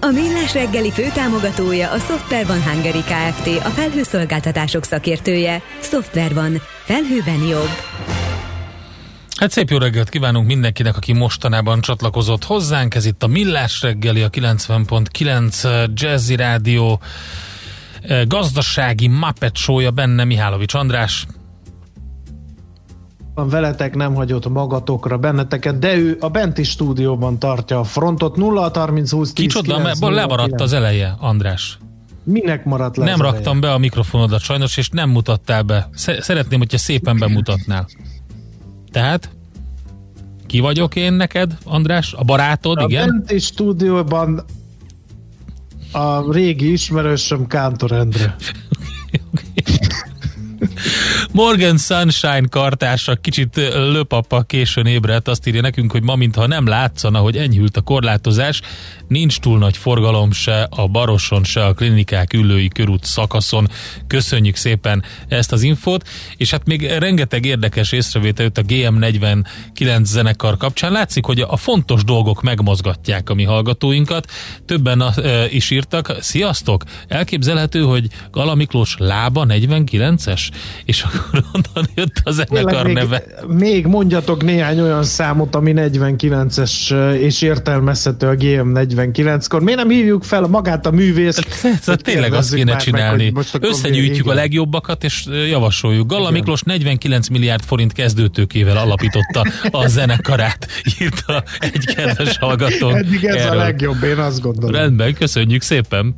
A 0.00 0.06
Millás 0.06 0.52
reggeli 0.54 0.90
főtámogatója 0.90 1.90
a 1.90 1.98
Software 1.98 2.44
van 2.44 2.62
Hungary 2.62 3.00
Kft. 3.00 3.46
A 3.46 3.68
felhőszolgáltatások 3.68 4.84
szakértője. 4.84 5.62
Software 5.80 6.34
van. 6.34 6.60
Felhőben 6.84 7.46
jobb. 7.48 7.68
Hát 9.36 9.50
szép 9.50 9.70
jó 9.70 9.78
reggelt 9.78 10.08
kívánunk 10.08 10.46
mindenkinek, 10.46 10.96
aki 10.96 11.12
mostanában 11.12 11.80
csatlakozott 11.80 12.44
hozzánk. 12.44 12.94
Ez 12.94 13.06
itt 13.06 13.22
a 13.22 13.26
Millás 13.26 13.82
reggeli, 13.82 14.22
a 14.22 14.30
90.9 14.30 15.90
Jazzy 15.94 16.36
Rádió 16.36 17.00
eh, 18.02 18.26
gazdasági 18.26 19.08
Muppet 19.08 19.56
benne 19.94 20.24
Mihálovics 20.24 20.74
András. 20.74 21.26
Van 23.38 23.48
veletek, 23.48 23.94
nem 23.94 24.14
hagyott 24.14 24.48
magatokra 24.48 25.18
benneteket, 25.18 25.78
de 25.78 25.96
ő 25.96 26.16
a 26.20 26.28
benti 26.28 26.62
stúdióban 26.62 27.38
tartja 27.38 27.78
a 27.78 27.84
frontot 27.84 28.36
0 28.36 28.70
30 28.74 29.10
20 29.10 29.32
10 29.32 29.46
Kicsoda, 29.46 29.74
9, 29.76 30.00
mert 30.00 30.14
lemaradt 30.14 30.60
az 30.60 30.72
eleje, 30.72 31.16
András. 31.20 31.78
Minek 32.24 32.64
maradt 32.64 32.96
le 32.96 33.04
Nem 33.04 33.20
raktam 33.20 33.42
eleje? 33.56 33.60
be 33.60 33.72
a 33.72 33.78
mikrofonodat 33.78 34.40
sajnos, 34.40 34.76
és 34.76 34.88
nem 34.88 35.10
mutattál 35.10 35.62
be. 35.62 35.88
Sze- 35.94 36.22
Szeretném, 36.22 36.58
hogyha 36.58 36.78
szépen 36.78 37.18
bemutatnál. 37.18 37.88
Tehát? 38.90 39.30
Ki 40.46 40.60
vagyok 40.60 40.96
én 40.96 41.12
neked, 41.12 41.58
András? 41.64 42.12
A 42.12 42.24
barátod, 42.24 42.78
A 42.78 42.84
igen? 42.88 43.08
benti 43.08 43.38
stúdióban 43.38 44.44
a 45.92 46.32
régi 46.32 46.72
ismerősöm 46.72 47.46
Kántor 47.46 47.92
Endre. 47.92 48.36
Morgan 51.32 51.76
Sunshine 51.76 52.48
kartársa 52.50 53.14
kicsit 53.14 53.56
löpapa 53.74 54.42
későn 54.42 54.86
ébredt, 54.86 55.28
azt 55.28 55.46
írja 55.46 55.60
nekünk, 55.60 55.92
hogy 55.92 56.02
ma 56.02 56.14
mintha 56.16 56.46
nem 56.46 56.66
látszana, 56.66 57.18
hogy 57.18 57.36
enyhült 57.36 57.76
a 57.76 57.80
korlátozás, 57.80 58.60
nincs 59.08 59.38
túl 59.38 59.58
nagy 59.58 59.76
forgalom 59.76 60.32
se 60.32 60.66
a 60.70 60.86
Baroson, 60.86 61.44
se 61.44 61.64
a 61.64 61.72
klinikák 61.72 62.32
ülői 62.32 62.68
körút 62.68 63.04
szakaszon. 63.04 63.68
Köszönjük 64.06 64.56
szépen 64.56 65.02
ezt 65.28 65.52
az 65.52 65.62
infót, 65.62 66.08
és 66.36 66.50
hát 66.50 66.66
még 66.66 66.86
rengeteg 66.86 67.44
érdekes 67.44 67.92
észrevétel 67.92 68.44
jött 68.44 68.58
a 68.58 68.62
GM49 68.62 70.04
zenekar 70.04 70.56
kapcsán. 70.56 70.92
Látszik, 70.92 71.24
hogy 71.24 71.40
a 71.40 71.56
fontos 71.56 72.04
dolgok 72.04 72.42
megmozgatják 72.42 73.30
a 73.30 73.34
mi 73.34 73.44
hallgatóinkat. 73.44 74.30
Többen 74.66 75.00
a, 75.00 75.12
e, 75.22 75.46
is 75.50 75.70
írtak, 75.70 76.16
sziasztok! 76.20 76.84
Elképzelhető, 77.08 77.80
hogy 77.80 78.06
Gala 78.30 78.54
Miklós 78.54 78.96
lába 78.98 79.46
49-es? 79.48 80.48
És 80.84 81.02
akkor 81.02 81.44
onnan 81.52 81.90
jött 81.94 82.20
a 82.24 82.30
zenekar 82.30 82.84
még, 82.84 82.94
neve. 82.94 83.24
még 83.46 83.86
mondjatok 83.86 84.44
néhány 84.44 84.80
olyan 84.80 85.02
számot, 85.02 85.54
ami 85.54 85.72
49-es 85.76 86.92
és 87.14 87.42
értelmezhető 87.42 88.26
a 88.26 88.34
GM49-kor. 89.06 89.62
Miért 89.62 89.78
nem 89.78 89.88
hívjuk 89.88 90.24
fel 90.24 90.40
magát 90.40 90.86
a 90.86 90.90
művészt? 90.90 91.48
Szóval 91.48 91.80
hogy 91.84 92.02
tényleg 92.02 92.32
azt 92.32 92.54
kéne 92.54 92.72
meg, 92.72 92.82
csinálni. 92.82 93.24
hogy 93.24 93.32
most 93.32 93.58
Összegyűjtjük 93.60 94.26
a 94.26 94.34
legjobbakat, 94.34 95.04
és 95.04 95.26
javasoljuk. 95.48 96.06
Galla 96.06 96.22
Igen. 96.22 96.32
Miklós 96.32 96.62
49 96.62 97.28
milliárd 97.28 97.62
forint 97.62 97.92
kezdőtőkével 97.92 98.76
alapította 98.76 99.44
a 99.70 99.86
zenekarát, 99.86 100.66
írta 101.00 101.42
egy 101.58 101.84
kedves 101.94 102.38
hallgató. 102.38 102.90
Eddig 102.90 103.24
ez 103.24 103.34
erről. 103.34 103.58
a 103.58 103.62
legjobb, 103.62 104.02
én 104.02 104.18
azt 104.18 104.40
gondolom. 104.40 104.74
Rendben, 104.74 105.14
köszönjük 105.14 105.62
szépen. 105.62 106.14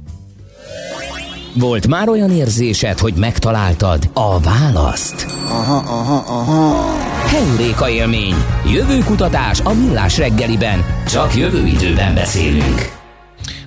Volt 1.54 1.86
már 1.86 2.08
olyan 2.08 2.30
érzésed, 2.30 2.98
hogy 2.98 3.14
megtaláltad 3.16 4.10
a 4.12 4.40
választ? 4.40 5.26
Aha, 5.48 5.76
aha, 5.76 6.24
aha. 6.26 6.84
Heuréka 7.26 7.88
élmény. 7.88 8.34
Jövőkutatás 8.72 9.60
a 9.60 9.72
millás 9.72 10.18
reggeliben. 10.18 10.84
Csak 11.06 11.36
jövő 11.36 11.66
időben 11.66 12.14
beszélünk. 12.14 12.99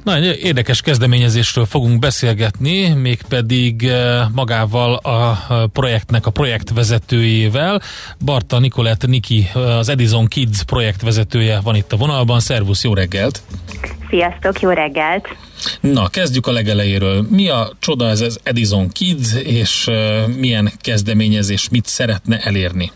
Na, 0.03 0.15
egy 0.15 0.39
érdekes 0.43 0.81
kezdeményezésről 0.81 1.65
fogunk 1.65 1.99
beszélgetni, 1.99 2.87
mégpedig 2.87 3.83
eh, 3.83 4.25
magával 4.33 4.93
a 4.93 5.37
eh, 5.49 5.63
projektnek 5.73 6.25
a 6.25 6.31
projektvezetőjével. 6.31 7.81
Barta 8.25 8.59
Nikolett 8.59 9.07
Niki, 9.07 9.49
eh, 9.53 9.77
az 9.77 9.89
Edison 9.89 10.27
Kids 10.27 10.63
projektvezetője 10.63 11.59
van 11.63 11.75
itt 11.75 11.91
a 11.91 11.97
vonalban. 11.97 12.39
Szervusz, 12.39 12.83
jó 12.83 12.93
reggelt! 12.93 13.41
Sziasztok, 14.09 14.59
jó 14.59 14.69
reggelt! 14.69 15.27
Na, 15.79 16.07
kezdjük 16.07 16.47
a 16.47 16.51
legelejéről. 16.51 17.25
Mi 17.29 17.49
a 17.49 17.71
csoda 17.79 18.07
ez 18.07 18.21
az 18.21 18.39
Edison 18.43 18.89
Kids, 18.89 19.33
és 19.43 19.87
uh, 19.87 20.27
milyen 20.27 20.71
kezdeményezés, 20.81 21.69
mit 21.69 21.85
szeretne 21.85 22.39
elérni? 22.39 22.91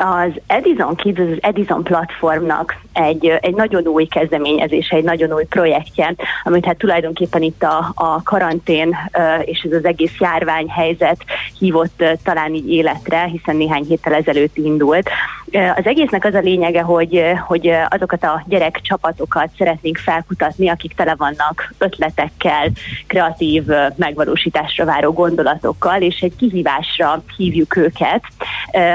Az 0.00 0.30
Edison 0.46 0.94
Kids, 0.94 1.18
az 1.18 1.38
Edison 1.40 1.82
platformnak 1.82 2.76
egy, 2.92 3.26
egy 3.26 3.54
nagyon 3.54 3.86
új 3.86 4.04
kezdeményezése, 4.04 4.96
egy 4.96 5.04
nagyon 5.04 5.32
új 5.32 5.44
projektje, 5.44 6.14
amit 6.42 6.64
hát 6.64 6.76
tulajdonképpen 6.76 7.42
itt 7.42 7.62
a, 7.62 7.92
a 7.94 8.22
karantén 8.22 8.96
és 9.44 9.60
ez 9.62 9.72
az 9.72 9.84
egész 9.84 10.16
járványhelyzet 10.18 11.24
hívott 11.58 12.04
talán 12.24 12.54
így 12.54 12.70
életre, 12.70 13.24
hiszen 13.24 13.56
néhány 13.56 13.84
héttel 13.84 14.14
ezelőtt 14.14 14.56
indult. 14.56 15.08
Az 15.52 15.86
egésznek 15.86 16.24
az 16.24 16.34
a 16.34 16.40
lényege, 16.40 16.82
hogy, 16.82 17.22
hogy 17.46 17.72
azokat 17.88 18.24
a 18.24 18.42
gyerekcsapatokat 18.46 19.50
szeretnénk 19.58 19.96
felkutatni, 19.96 20.68
akik 20.68 20.94
tele 20.94 21.14
vannak 21.14 21.74
ötletekkel, 21.78 22.70
kreatív 23.06 23.64
megvalósításra 23.96 24.84
váró 24.84 25.12
gondolatokkal, 25.12 26.00
és 26.00 26.20
egy 26.20 26.36
kihívásra 26.36 27.22
hívjuk 27.36 27.76
őket, 27.76 28.22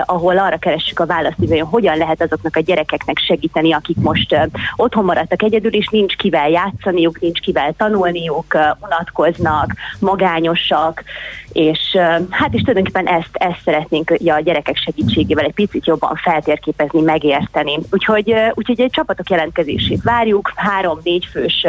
ahol 0.06 0.38
arra 0.38 0.58
keressük 0.58 1.00
a 1.00 1.06
választ, 1.06 1.38
hogy 1.38 1.64
hogyan 1.70 1.98
lehet 1.98 2.22
azoknak 2.22 2.56
a 2.56 2.60
gyerekeknek 2.60 3.18
segíteni, 3.18 3.74
akik 3.74 3.98
most 3.98 4.36
otthon 4.76 5.06
maradtak 5.06 5.44
egyedül, 5.44 5.74
és 5.74 5.88
nincs 5.88 6.16
kivel 6.16 6.50
játszaniuk, 6.50 7.20
nincs 7.20 7.40
kivel 7.40 7.74
tanulniuk, 7.78 8.58
unatkoznak, 8.80 9.74
magányosak, 10.00 11.04
és 11.52 11.98
hát 12.30 12.54
is 12.54 12.62
tulajdonképpen 12.62 13.08
ezt, 13.08 13.30
ezt 13.32 13.62
szeretnénk 13.64 14.10
a 14.10 14.40
gyerekek 14.40 14.78
segítségével 14.78 15.46
egy 15.46 15.54
picit 15.54 15.86
jobban 15.86 16.16
feltérképezni, 16.46 17.02
megérteni. 17.02 17.80
Úgyhogy, 17.92 18.36
úgyhogy 18.54 18.82
egy 18.82 18.92
csapatok 18.92 19.30
jelentkezését 19.30 20.04
várjuk, 20.04 20.52
három-négy 20.56 21.28
fős 21.32 21.68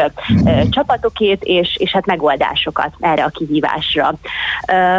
csapatokét, 0.71 1.45
és, 1.45 1.77
és 1.79 1.91
hát 1.91 2.07
megoldásokat 2.07 2.91
erre 3.01 3.25
a 3.25 3.29
kihívásra. 3.29 4.15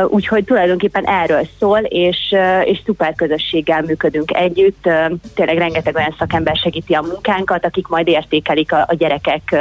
Úgyhogy 0.08 0.44
tulajdonképpen 0.44 1.06
erről 1.06 1.48
szól, 1.60 1.80
és, 1.80 2.36
és 2.64 2.82
szuper 2.86 3.16
közösséggel 3.16 3.82
működünk 3.82 4.36
együtt. 4.36 4.90
Tényleg 5.36 5.58
rengeteg 5.58 5.96
olyan 5.96 6.16
szakember 6.20 6.56
segíti 6.56 6.94
a 6.94 7.02
munkánkat, 7.02 7.66
akik 7.66 7.88
majd 7.88 8.08
értékelik 8.08 8.72
a, 8.72 8.86
a 8.88 8.96
gyerekek 8.96 9.56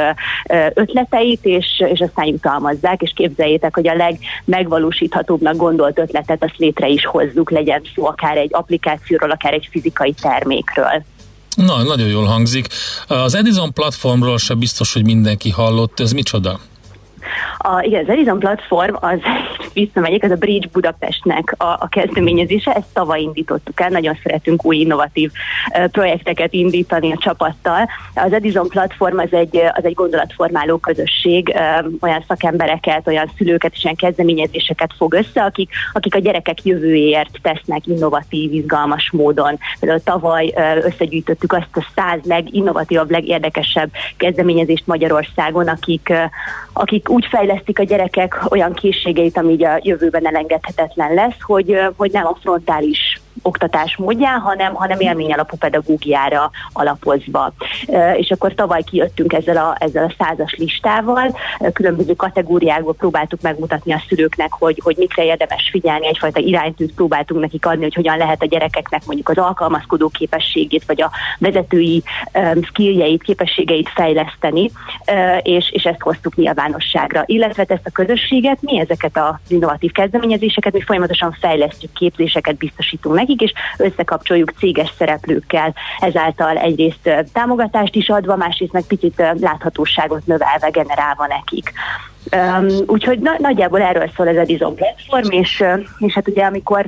ötleteit, 0.73 1.45
és, 1.45 1.83
és 1.93 1.99
aztán 1.99 2.25
jutalmazzák, 2.25 3.01
és 3.01 3.11
képzeljétek, 3.15 3.75
hogy 3.75 3.87
a 3.87 3.95
legmegvalósíthatóbbnak 3.95 5.55
gondolt 5.55 5.99
ötletet 5.99 6.43
azt 6.43 6.57
létre 6.57 6.87
is 6.87 7.05
hozzuk, 7.05 7.51
legyen 7.51 7.81
szó 7.95 8.05
akár 8.05 8.37
egy 8.37 8.49
applikációról, 8.53 9.31
akár 9.31 9.53
egy 9.53 9.67
fizikai 9.71 10.06
termékről. 10.11 11.03
Na, 11.55 11.83
nagyon 11.83 12.07
jól 12.07 12.25
hangzik. 12.25 12.67
Az 13.07 13.35
Edison 13.35 13.73
platformról 13.73 14.37
se 14.37 14.53
biztos, 14.53 14.93
hogy 14.93 15.03
mindenki 15.03 15.49
hallott. 15.49 15.99
Ez 15.99 16.11
micsoda? 16.11 16.59
A, 17.57 17.81
igen, 17.81 18.03
az 18.03 18.09
Edison 18.09 18.39
platform 18.39 18.95
az 18.99 19.19
visszamegyek, 19.73 20.23
az 20.23 20.31
a 20.31 20.35
Bridge 20.35 20.67
Budapestnek 20.71 21.55
a, 21.57 21.63
a 21.63 21.87
kezdeményezése, 21.89 22.71
ezt 22.71 22.93
tavaly 22.93 23.21
indítottuk 23.21 23.81
el, 23.81 23.89
nagyon 23.89 24.17
szeretünk 24.23 24.65
új 24.65 24.77
innovatív 24.77 25.31
uh, 25.73 25.85
projekteket 25.85 26.53
indítani 26.53 27.11
a 27.11 27.17
csapattal. 27.19 27.89
Az 28.15 28.33
Edison 28.33 28.67
platform 28.67 29.17
az 29.17 29.33
egy, 29.33 29.57
az 29.73 29.85
egy 29.85 29.93
gondolatformáló 29.93 30.77
közösség, 30.77 31.53
uh, 31.55 31.91
olyan 31.99 32.23
szakembereket, 32.27 33.07
olyan 33.07 33.31
szülőket 33.37 33.73
és 33.73 33.83
olyan 33.83 33.95
kezdeményezéseket 33.95 34.91
fog 34.97 35.13
össze, 35.13 35.43
akik, 35.43 35.69
akik 35.93 36.15
a 36.15 36.19
gyerekek 36.19 36.63
jövőjéért 36.63 37.39
tesznek 37.41 37.87
innovatív, 37.87 38.53
izgalmas 38.53 39.09
módon. 39.11 39.59
Például 39.79 40.03
tavaly 40.03 40.53
uh, 40.55 40.85
összegyűjtöttük 40.85 41.53
azt 41.53 41.67
a 41.73 41.85
száz 41.95 42.19
leginnovatívabb, 42.23 43.11
legérdekesebb 43.11 43.89
kezdeményezést 44.17 44.87
Magyarországon, 44.87 45.67
akik, 45.67 46.13
akik 46.73 47.09
úgy 47.17 47.25
fejlesztik 47.25 47.79
a 47.79 47.83
gyerekek 47.83 48.45
olyan 48.49 48.73
készségeit, 48.73 49.37
ami 49.37 49.63
a 49.63 49.79
jövőben 49.81 50.27
elengedhetetlen 50.27 51.13
lesz, 51.13 51.41
hogy, 51.41 51.79
hogy 51.95 52.11
nem 52.11 52.25
a 52.25 52.37
frontális 52.41 53.19
oktatás 53.41 53.95
módján, 53.97 54.39
hanem, 54.39 54.73
hanem 54.73 54.99
élmény 54.99 55.33
alapú 55.33 55.57
pedagógiára 55.57 56.51
alapozva. 56.73 57.53
És 58.15 58.31
akkor 58.31 58.53
tavaly 58.53 58.83
kijöttünk 58.83 59.33
ezzel 59.33 59.57
a, 59.57 59.75
ezzel 59.79 60.05
a 60.05 60.23
százas 60.23 60.55
listával, 60.57 61.37
különböző 61.73 62.13
kategóriákból 62.13 62.93
próbáltuk 62.93 63.41
megmutatni 63.41 63.93
a 63.93 64.03
szülőknek, 64.07 64.51
hogy, 64.51 64.81
hogy 64.83 64.95
mikre 64.97 65.23
érdemes 65.23 65.69
figyelni, 65.71 66.07
egyfajta 66.07 66.39
iránytűt 66.39 66.93
próbáltunk 66.93 67.41
nekik 67.41 67.65
adni, 67.65 67.83
hogy 67.83 67.93
hogyan 67.93 68.17
lehet 68.17 68.41
a 68.41 68.45
gyerekeknek 68.45 69.05
mondjuk 69.05 69.29
az 69.29 69.37
alkalmazkodó 69.37 70.09
képességét, 70.09 70.83
vagy 70.85 71.01
a 71.01 71.11
vezetői 71.39 72.03
um, 72.33 72.63
skilljeit, 72.63 73.23
képességeit 73.23 73.89
fejleszteni, 73.89 74.71
és, 75.41 75.71
és 75.71 75.83
ezt 75.83 76.01
hoztuk 76.01 76.35
nyilvánosságra. 76.35 77.23
Illetve 77.25 77.65
ezt 77.67 77.85
a 77.85 77.91
közösséget, 77.91 78.57
mi 78.61 78.79
ezeket 78.79 79.17
az 79.17 79.51
innovatív 79.51 79.91
kezdeményezéseket, 79.91 80.73
mi 80.73 80.81
folyamatosan 80.81 81.37
fejlesztjük, 81.39 81.93
képzéseket 81.93 82.55
biztosítunk 82.55 83.15
nekik, 83.27 83.41
és 83.41 83.53
összekapcsoljuk 83.77 84.53
céges 84.57 84.93
szereplőkkel, 84.97 85.73
ezáltal 85.99 86.57
egyrészt 86.57 87.09
támogatást 87.33 87.95
is 87.95 88.09
adva, 88.09 88.35
másrészt 88.35 88.71
meg 88.71 88.83
picit 88.83 89.23
láthatóságot 89.39 90.25
növelve, 90.25 90.69
generálva 90.69 91.27
nekik. 91.27 91.71
Um, 92.35 92.67
úgyhogy 92.85 93.19
na, 93.19 93.35
nagyjából 93.37 93.81
erről 93.81 94.11
szól 94.15 94.27
ez 94.27 94.37
a 94.37 94.43
Dizon 94.43 94.75
platform, 94.75 95.31
és, 95.31 95.63
és 95.99 96.13
hát 96.13 96.27
ugye 96.27 96.45
amikor 96.45 96.85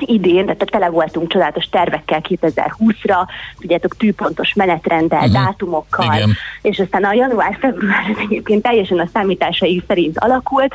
idén, 0.00 0.44
tehát 0.44 0.70
tele 0.70 0.88
voltunk 0.88 1.28
csodálatos 1.28 1.64
tervekkel 1.64 2.20
2020-ra, 2.28 3.16
tudjátok, 3.60 3.96
tűpontos 3.96 4.54
menetrenddel, 4.54 5.18
uh-huh. 5.18 5.44
dátumokkal, 5.44 6.14
Igen. 6.14 6.30
és 6.62 6.78
aztán 6.78 7.04
a 7.04 7.12
január-február 7.12 8.16
egyébként 8.20 8.62
teljesen 8.62 8.98
a 8.98 9.08
számításai 9.12 9.82
szerint 9.86 10.18
alakult, 10.18 10.74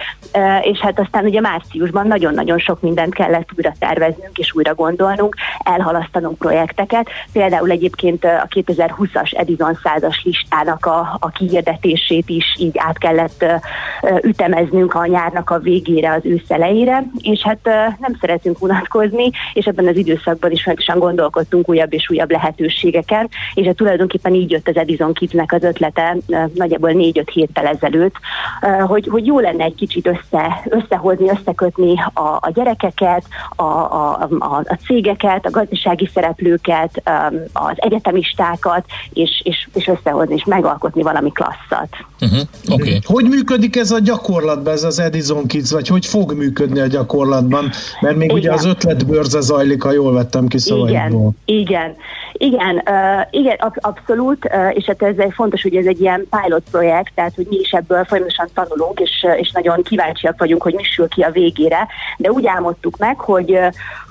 és 0.62 0.80
hát 0.80 1.00
aztán 1.00 1.26
ugye 1.26 1.40
márciusban 1.40 2.08
nagyon-nagyon 2.08 2.60
sok 2.60 2.82
mindent 2.82 3.14
kellett 3.14 3.50
újra 3.58 3.74
terveznünk 3.80 4.38
és 4.38 4.54
újra 4.56 4.76
gondolnunk, 4.76 5.36
elhalasztanunk 5.64 6.38
projekteket. 6.38 7.10
Például 7.32 7.70
egyébként 7.70 8.24
a 8.24 8.48
2020-as 8.56 9.38
Edison 9.38 9.80
százas 9.84 10.22
listának 10.24 10.86
a, 10.86 11.18
a 11.20 11.30
kihirdetését 11.30 12.30
is 12.30 12.56
így 12.60 12.78
át 12.78 12.98
kellett 12.98 13.46
ütemeznünk 14.22 14.94
a 14.94 15.06
nyárnak 15.06 15.50
a 15.50 15.60
végére, 15.60 16.12
az 16.12 16.22
ősz 16.24 16.50
elejére, 16.50 17.04
és 17.22 17.42
hát 17.42 17.60
nem 18.00 18.18
szeretünk 18.20 18.62
unatkozni, 18.62 19.13
hozni, 19.14 19.32
és 19.54 19.66
ebben 19.66 19.88
az 19.88 19.96
időszakban 19.96 20.52
is 20.52 20.64
fontosan 20.64 21.00
gondolkodtunk 21.00 21.70
újabb 21.70 21.94
és 21.94 22.10
újabb 22.10 22.32
lehetőségeken, 22.32 23.30
és 23.54 23.66
hát 23.66 23.76
tulajdonképpen 23.76 24.34
így 24.34 24.52
jött 24.52 24.68
az 24.68 24.76
Edison 24.76 25.14
Kidsnek 25.14 25.52
az 25.52 25.64
ötlete 25.64 26.18
nagyjából 26.54 26.92
négy-öt 26.92 27.30
héttel 27.30 27.66
ezelőtt, 27.66 28.16
hogy, 28.88 29.08
hogy 29.08 29.26
jó 29.26 29.40
lenne 29.40 29.64
egy 29.64 29.76
kicsit 29.76 30.08
össze, 30.08 30.64
összehozni, 30.70 31.30
összekötni 31.30 31.94
a, 32.14 32.22
a 32.22 32.52
gyerekeket, 32.54 33.24
a, 33.56 33.64
a, 33.64 34.28
a, 34.40 34.64
a 34.66 34.78
cégeket, 34.86 35.46
a 35.46 35.50
gazdasági 35.50 36.10
szereplőket, 36.14 37.02
az 37.54 37.76
egyetemistákat, 37.76 38.86
és, 39.14 39.42
és, 39.44 39.68
és 39.74 39.88
összehozni, 39.88 40.34
és 40.36 40.44
megalkotni 40.46 41.02
valami 41.02 41.32
klasszat. 41.32 41.90
Uh-huh. 42.22 42.40
Okay. 42.70 43.00
Hogy 43.06 43.26
működik 43.26 43.76
ez 43.76 43.92
a 43.92 44.00
gyakorlatban, 44.00 44.74
ez 44.74 44.84
az 44.84 45.00
Edison 45.00 45.48
Kids, 45.48 45.72
vagy 45.72 45.88
hogy 45.88 46.06
fog 46.06 46.34
működni 46.34 46.80
a 46.80 46.88
gyakorlatban? 46.88 47.72
Mert 48.02 48.16
még 48.16 48.30
Igen. 48.30 48.40
ugye 48.40 48.54
az 48.54 48.66
ötlet 48.66 49.03
bőrze 49.04 49.40
zajlik, 49.40 49.84
ha 49.84 49.92
jól 49.92 50.14
vettem 50.14 50.48
ki 50.48 50.58
szavaidból. 50.58 51.34
Igen, 51.46 51.66
igen, 51.68 51.96
igen, 52.34 52.76
uh, 52.76 53.28
igen 53.32 53.58
ab, 53.60 53.74
abszolút, 53.82 54.46
uh, 54.46 54.76
és 54.76 54.86
hát 54.86 55.02
ez 55.02 55.18
egy 55.18 55.34
fontos, 55.34 55.62
hogy 55.62 55.76
ez 55.76 55.86
egy 55.86 56.02
ilyen 56.02 56.28
pilot 56.30 56.64
projekt, 56.72 57.12
tehát 57.16 57.36
hogy 57.36 57.48
mi 57.50 57.56
is 57.56 57.72
ebből 57.72 58.04
folyamatosan 58.04 58.50
tanulunk, 58.54 59.00
és, 59.00 59.26
és 59.38 59.52
nagyon 59.52 59.84
kíváncsiak 59.84 60.40
vagyunk, 60.40 60.62
hogy 60.62 60.74
mi 60.74 60.84
sül 60.84 61.08
ki 61.08 61.22
a 61.22 61.32
végére, 61.32 61.88
de 62.18 62.32
úgy 62.32 62.48
álmodtuk 62.48 62.98
meg, 62.98 63.20
hogy 63.20 63.60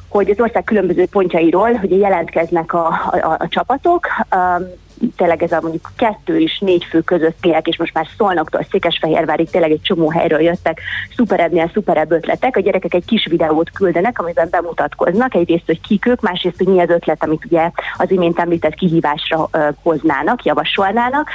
hogy 0.08 0.30
az 0.30 0.40
ország 0.40 0.64
különböző 0.64 1.06
pontjairól 1.06 1.72
hogy 1.72 1.90
jelentkeznek 1.90 2.72
a, 2.72 2.86
a, 2.86 3.36
a 3.38 3.48
csapatok, 3.48 4.06
um, 4.34 4.66
tényleg 5.16 5.42
ez 5.42 5.52
a 5.52 5.60
mondjuk 5.60 5.90
kettő 5.96 6.40
és 6.40 6.58
négy 6.58 6.84
fő 6.84 7.00
közöttiek, 7.00 7.66
és 7.66 7.78
most 7.78 7.94
már 7.94 8.06
Szolnoktól 8.16 8.66
Székesfehérvárig 8.70 9.50
tényleg 9.50 9.70
egy 9.70 9.82
csomó 9.82 10.10
helyről 10.10 10.40
jöttek 10.40 10.80
szuperebbnél 11.16 11.70
szuperebb 11.72 12.10
ötletek. 12.10 12.56
A 12.56 12.60
gyerekek 12.60 12.94
egy 12.94 13.04
kis 13.04 13.26
videót 13.26 13.70
küldenek, 13.70 14.18
amiben 14.18 14.48
bemutatkoznak, 14.50 15.34
egyrészt, 15.34 15.66
hogy 15.66 15.80
kik 15.80 16.06
ők, 16.06 16.20
másrészt, 16.20 16.56
hogy 16.56 16.66
mi 16.66 16.80
az 16.80 16.90
ötlet, 16.90 17.24
amit 17.24 17.44
ugye 17.44 17.70
az 17.96 18.10
imént 18.10 18.38
említett 18.38 18.74
kihívásra 18.74 19.48
hoznának, 19.82 20.44
javasolnának. 20.44 21.28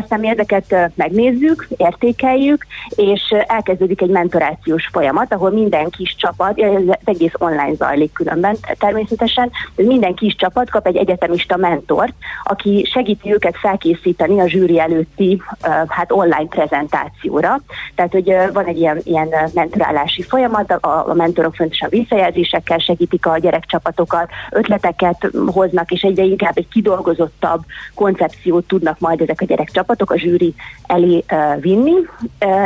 Aztán 0.00 0.20
mi 0.20 0.28
ezeket 0.28 0.90
megnézzük, 0.94 1.66
értékeljük, 1.76 2.66
és 2.88 3.34
elkezdődik 3.46 4.02
egy 4.02 4.10
mentorációs 4.10 4.88
folyamat, 4.92 5.32
ahol 5.32 5.50
minden 5.50 5.90
kis 5.90 6.14
csapat, 6.18 6.58
ez 6.58 6.82
egész 7.04 7.32
online 7.38 7.74
zajlik 7.74 8.12
különben 8.12 8.56
természetesen, 8.78 9.50
minden 9.76 10.14
kis 10.14 10.34
csapat 10.34 10.70
kap 10.70 10.86
egy 10.86 10.96
egyetemista 10.96 11.56
mentort, 11.56 12.14
aki 12.44 12.79
segíti 12.84 13.32
őket 13.32 13.56
felkészíteni 13.56 14.40
a 14.40 14.48
zsűri 14.48 14.80
előtti 14.80 15.42
hát 15.88 16.12
online 16.12 16.48
prezentációra. 16.48 17.60
Tehát, 17.94 18.12
hogy 18.12 18.34
van 18.52 18.64
egy 18.64 18.78
ilyen, 18.78 19.00
ilyen 19.04 19.28
mentorálási 19.54 20.22
folyamat, 20.22 20.70
a, 20.70 21.08
a 21.08 21.14
mentorok 21.14 21.54
fontosan 21.54 21.88
visszajelzésekkel 21.88 22.78
segítik 22.78 23.26
a 23.26 23.38
gyerekcsapatokat, 23.38 24.28
ötleteket 24.50 25.30
hoznak, 25.46 25.90
és 25.90 26.02
egyre 26.02 26.22
inkább 26.22 26.56
egy 26.56 26.68
kidolgozottabb 26.68 27.60
koncepciót 27.94 28.64
tudnak 28.64 28.98
majd 28.98 29.20
ezek 29.20 29.40
a 29.40 29.44
gyerekcsapatok 29.44 30.10
a 30.10 30.18
zsűri 30.18 30.54
elé 30.86 31.24
vinni, 31.60 31.94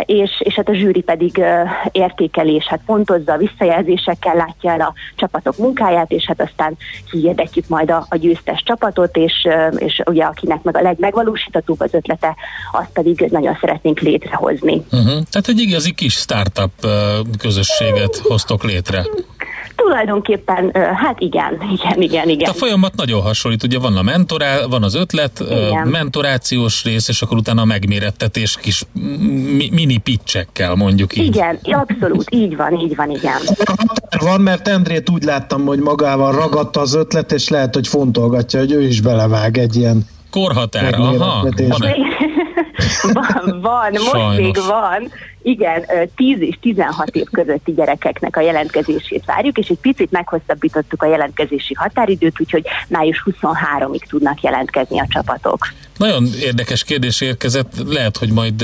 és, 0.01 0.31
és 0.45 0.55
hát 0.55 0.69
a 0.69 0.75
zsűri 0.75 1.03
pedig 1.03 1.45
értékelés, 1.93 2.67
hát 2.67 2.81
pontozza, 2.87 3.37
visszajelzésekkel 3.37 4.37
látja 4.37 4.71
el 4.71 4.81
a 4.81 4.95
csapatok 5.17 5.57
munkáját, 5.57 6.11
és 6.11 6.25
hát 6.27 6.41
aztán 6.41 6.77
kihirdetjük 7.11 7.69
majd 7.69 7.91
a, 7.91 8.07
a 8.09 8.17
győztes 8.17 8.63
csapatot, 8.63 9.17
és, 9.17 9.47
uh, 9.49 9.81
és 9.95 10.03
ugye 10.07 10.25
akinek 10.25 10.63
meg 10.63 10.77
a 10.77 10.83
legmegvalósítatóbb 10.83 11.81
az 11.81 11.95
ötlete, 11.95 12.37
azt 12.73 12.91
pedig 12.93 13.29
nagyon 13.31 13.57
szeretnénk 13.61 14.01
létrehozni. 14.01 14.75
Uh-huh. 14.75 15.07
Tehát 15.07 15.49
egy 15.49 15.61
igazi 15.61 15.93
kis 15.93 16.15
startup 16.15 16.87
közösséget 17.39 18.17
hoztok 18.17 18.65
létre. 18.65 19.05
Tulajdonképpen, 19.77 20.71
hát 20.95 21.21
igen, 21.21 21.59
igen, 21.73 22.03
igen, 22.03 22.29
igen. 22.29 22.51
A 22.51 22.53
folyamat 22.53 22.95
nagyon 22.95 23.23
hasonlít, 23.23 23.63
ugye 23.63 23.79
van 23.79 23.97
a 23.97 24.03
mentorál, 24.03 24.69
van 24.69 24.83
az 24.83 24.95
ötlet, 24.95 25.45
igen. 25.51 25.87
mentorációs 25.89 26.85
rész, 26.85 27.09
és 27.09 27.23
akkor 27.23 27.37
utána 27.37 27.61
a 27.61 27.65
megmérettetés 27.65 28.57
kis 28.61 28.83
mini 29.71 29.97
pitchekkel 29.97 30.75
mondjuk 30.75 31.17
így. 31.17 31.27
Igen, 31.27 31.59
abszolút, 31.63 32.35
így 32.35 32.57
van, 32.57 32.81
így 32.81 32.97
van, 32.97 33.11
igen. 33.11 33.41
Van, 34.21 34.41
mert 34.41 34.69
Endrét 34.69 35.11
úgy 35.11 35.23
láttam, 35.23 35.65
hogy 35.67 35.79
magával 35.79 36.33
ragadta 36.33 36.81
az 36.81 36.95
ötlet, 36.95 37.33
és 37.33 37.49
lehet, 37.49 37.75
hogy 37.75 37.89
fontolgatja, 37.89 38.59
hogy 38.61 38.73
ő 38.73 38.83
is 38.83 39.01
belevág 39.01 39.59
egy 39.59 39.77
ilyen 39.77 40.07
korhatár, 40.31 40.95
aha. 40.95 41.17
Van, 41.17 41.55
van, 43.13 43.61
van, 43.61 43.91
most 43.91 44.11
Sajnos. 44.11 44.37
még 44.37 44.57
van. 44.67 45.13
Igen, 45.43 45.85
10 46.17 46.41
és 46.41 46.59
16 46.61 47.09
év 47.09 47.27
közötti 47.33 47.73
gyerekeknek 47.73 48.37
a 48.37 48.41
jelentkezését 48.41 49.25
várjuk, 49.25 49.59
és 49.59 49.69
egy 49.69 49.79
picit 49.81 50.11
meghosszabbítottuk 50.11 51.03
a 51.03 51.07
jelentkezési 51.07 51.75
határidőt, 51.75 52.41
úgyhogy 52.41 52.67
május 52.89 53.25
23-ig 53.27 54.01
tudnak 54.09 54.41
jelentkezni 54.41 55.01
a 55.01 55.07
csapatok. 55.09 55.59
Nagyon 55.97 56.29
érdekes 56.41 56.85
kérdés 56.85 57.21
érkezett, 57.21 57.73
lehet, 57.87 58.17
hogy 58.17 58.31
majd 58.33 58.55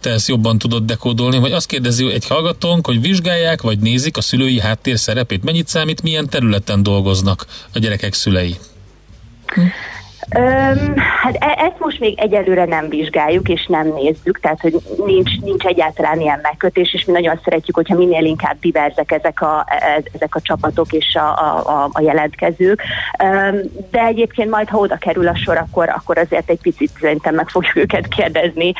te 0.00 0.10
ezt 0.10 0.28
jobban 0.28 0.58
tudod 0.58 0.84
dekódolni, 0.84 1.38
vagy 1.38 1.52
azt 1.52 1.66
kérdezi 1.66 2.12
egy 2.12 2.26
hallgatónk, 2.26 2.86
hogy 2.86 3.00
vizsgálják, 3.00 3.62
vagy 3.62 3.78
nézik 3.78 4.16
a 4.16 4.20
szülői 4.20 4.60
háttér 4.60 4.98
szerepét, 4.98 5.44
mennyit 5.44 5.68
számít, 5.68 6.02
milyen 6.02 6.28
területen 6.28 6.82
dolgoznak 6.82 7.46
a 7.74 7.78
gyerekek 7.78 8.12
szülei? 8.12 8.56
Öm, 10.34 10.94
hát 10.96 11.36
e- 11.38 11.64
ezt 11.64 11.78
most 11.78 12.00
még 12.00 12.18
egyelőre 12.18 12.64
nem 12.64 12.88
vizsgáljuk, 12.88 13.48
és 13.48 13.66
nem 13.66 13.92
nézzük, 13.94 14.40
tehát 14.40 14.60
hogy 14.60 14.76
nincs, 15.06 15.40
nincs 15.40 15.64
egyáltalán 15.64 16.20
ilyen 16.20 16.38
megkötés, 16.42 16.94
és 16.94 17.04
mi 17.04 17.12
nagyon 17.12 17.40
szeretjük, 17.44 17.76
hogyha 17.76 17.96
minél 17.96 18.24
inkább 18.24 18.56
diverzek 18.60 19.12
ezek 19.12 19.40
a, 19.40 19.64
e- 19.68 20.02
ezek 20.12 20.34
a 20.34 20.40
csapatok 20.40 20.92
és 20.92 21.14
a, 21.14 21.28
a, 21.66 21.88
a 21.92 22.00
jelentkezők. 22.00 22.82
Öm, 23.18 23.60
de 23.90 24.04
egyébként 24.04 24.50
majd, 24.50 24.68
ha 24.68 24.78
oda 24.78 24.96
kerül 24.96 25.28
a 25.28 25.36
sor, 25.36 25.56
akkor, 25.56 25.88
akkor 25.88 26.18
azért 26.18 26.50
egy 26.50 26.60
picit 26.60 26.90
szerintem 27.00 27.34
meg 27.34 27.48
fogjuk 27.48 27.76
őket 27.76 28.08
kérdezni. 28.08 28.72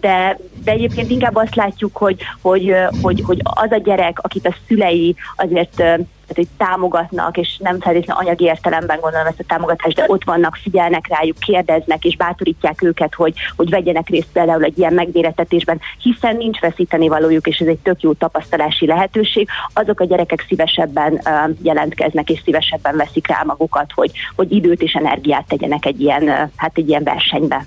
De, 0.00 0.38
de 0.64 0.72
egyébként 0.72 1.10
inkább 1.10 1.36
azt 1.36 1.54
látjuk, 1.54 1.96
hogy, 1.96 2.22
hogy, 2.40 2.74
hogy, 3.02 3.22
hogy 3.26 3.40
az 3.42 3.70
a 3.70 3.80
gyerek, 3.84 4.18
akit 4.22 4.46
a 4.46 4.54
szülei 4.66 5.14
azért 5.36 5.82
tehát 6.26 6.36
hogy 6.36 6.66
támogatnak, 6.66 7.36
és 7.36 7.56
nem 7.58 7.80
feltétlenül 7.80 8.22
anyagi 8.22 8.44
értelemben 8.44 8.98
gondolom 9.00 9.26
ezt 9.26 9.40
a 9.40 9.44
támogatást, 9.46 9.96
de 9.96 10.04
ott 10.06 10.24
vannak, 10.24 10.58
figyelnek 10.62 11.08
rájuk, 11.08 11.38
kérdeznek, 11.38 12.04
és 12.04 12.16
bátorítják 12.16 12.82
őket, 12.82 13.14
hogy, 13.14 13.34
hogy 13.56 13.70
vegyenek 13.70 14.08
részt 14.08 14.28
például 14.32 14.64
egy 14.64 14.78
ilyen 14.78 14.92
megméretetésben, 14.92 15.80
hiszen 15.98 16.36
nincs 16.36 16.60
veszíteni 16.60 17.08
valójuk, 17.08 17.46
és 17.46 17.58
ez 17.58 17.66
egy 17.66 17.78
tök 17.78 18.00
jó 18.00 18.12
tapasztalási 18.12 18.86
lehetőség. 18.86 19.48
Azok 19.72 20.00
a 20.00 20.04
gyerekek 20.04 20.44
szívesebben 20.48 21.12
uh, 21.12 21.50
jelentkeznek, 21.62 22.30
és 22.30 22.40
szívesebben 22.44 22.96
veszik 22.96 23.26
rá 23.26 23.42
magukat, 23.44 23.92
hogy, 23.94 24.10
hogy 24.36 24.52
időt 24.52 24.82
és 24.82 24.92
energiát 24.92 25.46
tegyenek 25.48 25.84
egy 25.86 26.00
ilyen, 26.00 26.22
uh, 26.22 26.50
hát 26.56 26.72
egy 26.74 26.88
ilyen 26.88 27.04
versenybe. 27.04 27.66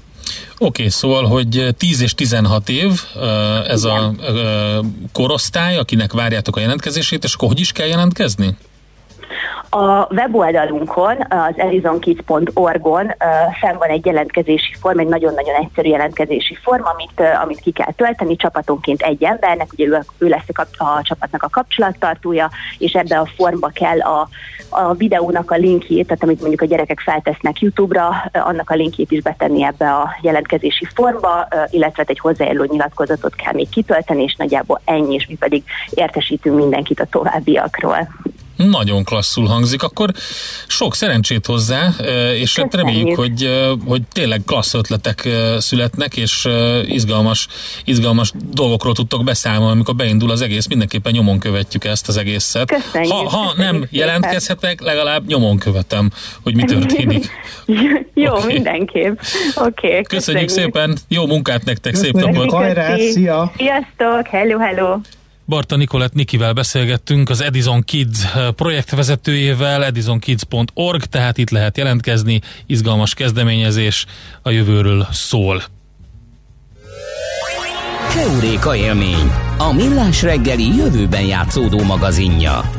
Oké, 0.58 0.65
okay, 0.65 0.89
szóval, 0.89 1.25
hogy 1.25 1.75
10 1.77 2.01
és 2.01 2.13
16 2.13 2.70
év 2.70 3.01
ez 3.67 3.84
Igen. 3.84 3.96
a 3.96 4.82
korosztály, 5.12 5.77
akinek 5.77 6.13
várjátok 6.13 6.56
a 6.56 6.60
jelentkezését, 6.60 7.24
és 7.24 7.34
akkor 7.34 7.48
hogy 7.48 7.60
is 7.60 7.72
kell 7.72 7.88
jelentkezni? 7.88 8.56
A 9.69 10.13
weboldalunkon, 10.13 11.17
az 11.29 11.53
edisonkids.org-on 11.55 13.15
fenn 13.60 13.77
van 13.77 13.89
egy 13.89 14.05
jelentkezési 14.05 14.74
form, 14.79 15.00
egy 15.00 15.07
nagyon-nagyon 15.07 15.55
egyszerű 15.55 15.89
jelentkezési 15.89 16.57
form, 16.62 16.84
amit, 16.86 17.22
amit 17.41 17.60
ki 17.60 17.72
kell 17.72 17.91
tölteni 17.96 18.36
csapatonként 18.36 19.01
egy 19.01 19.24
embernek, 19.24 19.67
ugye 19.74 19.86
ő, 19.86 20.00
ő 20.17 20.27
lesz 20.27 20.46
a, 20.53 20.84
a 20.84 21.01
csapatnak 21.01 21.43
a 21.43 21.50
kapcsolattartója, 21.50 22.50
és 22.77 22.93
ebbe 22.93 23.19
a 23.19 23.29
formba 23.36 23.67
kell 23.67 24.00
a, 24.00 24.29
a 24.69 24.93
videónak 24.93 25.51
a 25.51 25.55
linkjét, 25.55 26.07
tehát 26.07 26.24
amit 26.24 26.39
mondjuk 26.39 26.62
a 26.62 26.65
gyerekek 26.65 27.00
feltesznek 27.00 27.60
YouTube-ra, 27.60 28.29
annak 28.31 28.69
a 28.69 28.75
linkjét 28.75 29.12
is 29.12 29.22
betenni 29.22 29.63
ebbe 29.63 29.91
a 29.91 30.10
jelentkezési 30.22 30.88
formba, 30.93 31.48
illetve 31.69 32.03
egy 32.07 32.19
hozzájáruló 32.19 32.63
nyilatkozatot 32.63 33.36
kell 33.36 33.53
még 33.53 33.69
kitölteni, 33.69 34.24
és 34.24 34.36
nagyjából 34.36 34.81
ennyi, 34.86 35.13
és 35.13 35.27
mi 35.27 35.36
pedig 35.36 35.63
értesítünk 35.89 36.57
mindenkit 36.57 37.00
a 37.00 37.05
továbbiakról. 37.05 38.07
Nagyon 38.58 39.04
klasszul 39.04 39.48
hangzik, 39.48 39.84
akkor 39.84 40.12
sok 40.68 40.96
szerencsét 40.96 41.46
hozzá, 41.46 41.90
és 42.34 42.56
hát 42.56 42.74
reméljük, 42.74 43.16
hogy, 43.16 43.50
hogy 43.86 44.02
tényleg 44.14 44.42
klassz 44.46 44.74
ötletek 44.74 45.30
születnek, 45.58 46.18
és 46.18 46.48
izgalmas, 46.86 47.48
izgalmas 47.84 48.32
dolgokról 48.52 48.94
tudtok 48.94 49.24
beszámolni, 49.24 49.72
amikor 49.72 49.96
beindul 49.96 50.32
az 50.32 50.42
egész, 50.42 50.68
mindenképpen 50.68 51.12
nyomon 51.12 51.40
követjük 51.40 51.86
ezt 51.86 52.08
az 52.08 52.18
egészet. 52.18 52.68
Köszönjük, 52.68 53.12
ha, 53.12 53.30
ha 53.30 53.54
nem 53.58 53.88
jelentkezhetek, 53.90 54.82
legalább 54.82 55.28
nyomon 55.28 55.58
követem, 55.58 56.10
hogy 56.44 56.56
mi 56.56 56.64
történik. 56.64 57.26
Jó, 58.14 58.34
okay. 58.34 58.54
mindenképp. 58.54 59.20
Oké, 59.56 59.88
okay, 59.88 60.04
köszönjük. 60.04 60.08
köszönjük 60.08 60.50
szépen, 60.50 60.98
jó 61.08 61.26
munkát 61.28 61.66
nektek, 61.66 61.96
szép 61.96 62.14
napot! 62.14 62.52
Hajrá, 62.52 62.98
szia! 62.98 63.52
Sziasztok, 63.58 64.28
hello, 64.28 64.58
hello! 64.58 64.98
Barta 65.48 65.75
Nikolett 65.75 66.13
Nikivel 66.13 66.54
beszélgettünk, 66.54 67.30
az 67.30 67.42
Edison 67.42 67.84
Kids 67.84 68.24
eh, 68.24 68.51
projektvezetőjével, 68.51 69.86
edisonkids.org, 69.86 71.04
tehát 71.04 71.38
itt 71.38 71.50
lehet 71.50 71.77
jelentkezni, 71.77 72.42
izgalmas 72.66 73.13
kezdeményezés 73.13 74.06
a 74.42 74.50
jövőről 74.50 75.08
szól. 75.12 75.63
Keuréka 78.13 78.75
élmény, 78.75 79.32
a 79.58 79.74
millás 79.74 80.22
reggeli 80.22 80.75
jövőben 80.75 81.25
játszódó 81.25 81.84
magazinja. 81.84 82.72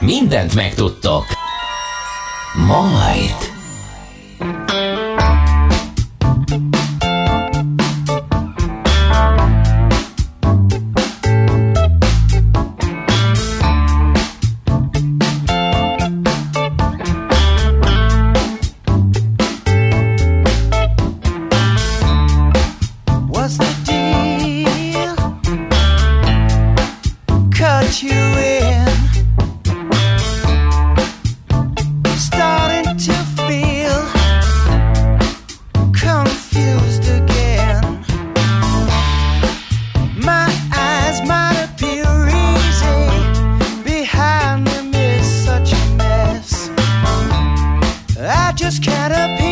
Mindent 0.00 0.54
megtudtok. 0.54 1.24
Majd. 2.66 3.55
just 48.56 48.82
can't 48.82 49.12
appear. 49.12 49.45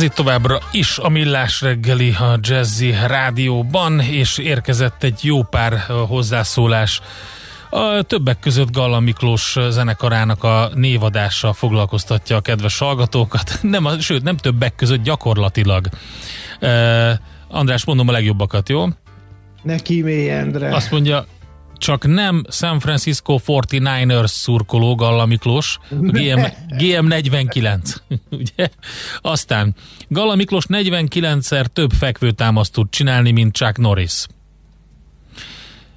Ez 0.00 0.06
itt 0.06 0.14
továbbra 0.14 0.58
is 0.72 0.98
a 0.98 1.08
Millás 1.08 1.60
reggeli 1.60 2.10
a 2.10 2.38
Jazzy 2.40 2.94
rádióban, 3.06 4.00
és 4.00 4.38
érkezett 4.38 5.02
egy 5.02 5.24
jó 5.24 5.42
pár 5.42 5.78
hozzászólás. 6.08 7.00
A 7.70 8.02
többek 8.02 8.38
között 8.38 8.72
Galla 8.72 9.00
Miklós 9.00 9.56
zenekarának 9.68 10.44
a 10.44 10.70
névadása 10.74 11.52
foglalkoztatja 11.52 12.36
a 12.36 12.40
kedves 12.40 12.78
hallgatókat, 12.78 13.58
nem, 13.62 13.98
sőt 13.98 14.22
nem 14.22 14.36
többek 14.36 14.74
között 14.74 15.02
gyakorlatilag. 15.02 15.88
Uh, 16.60 17.10
András, 17.48 17.84
mondom 17.84 18.08
a 18.08 18.12
legjobbakat, 18.12 18.68
jó? 18.68 18.84
Neki 19.62 20.02
mély 20.02 20.30
Endre. 20.30 20.74
Azt 20.74 20.90
mondja, 20.90 21.26
csak 21.80 22.06
nem 22.06 22.44
San 22.50 22.80
Francisco 22.80 23.38
49ers 23.46 24.26
szurkoló 24.26 24.94
Galla 24.94 25.26
Miklós, 25.26 25.78
GM, 25.90 26.40
GM49. 26.78 27.96
Ugye? 28.30 28.68
Aztán 29.20 29.74
Galla 30.08 30.34
Miklós 30.34 30.64
49-szer 30.68 31.64
több 31.64 31.90
fekvőtámaszt 31.90 32.72
tud 32.72 32.86
csinálni, 32.90 33.30
mint 33.30 33.54
Chuck 33.54 33.78
Norris. 33.78 34.26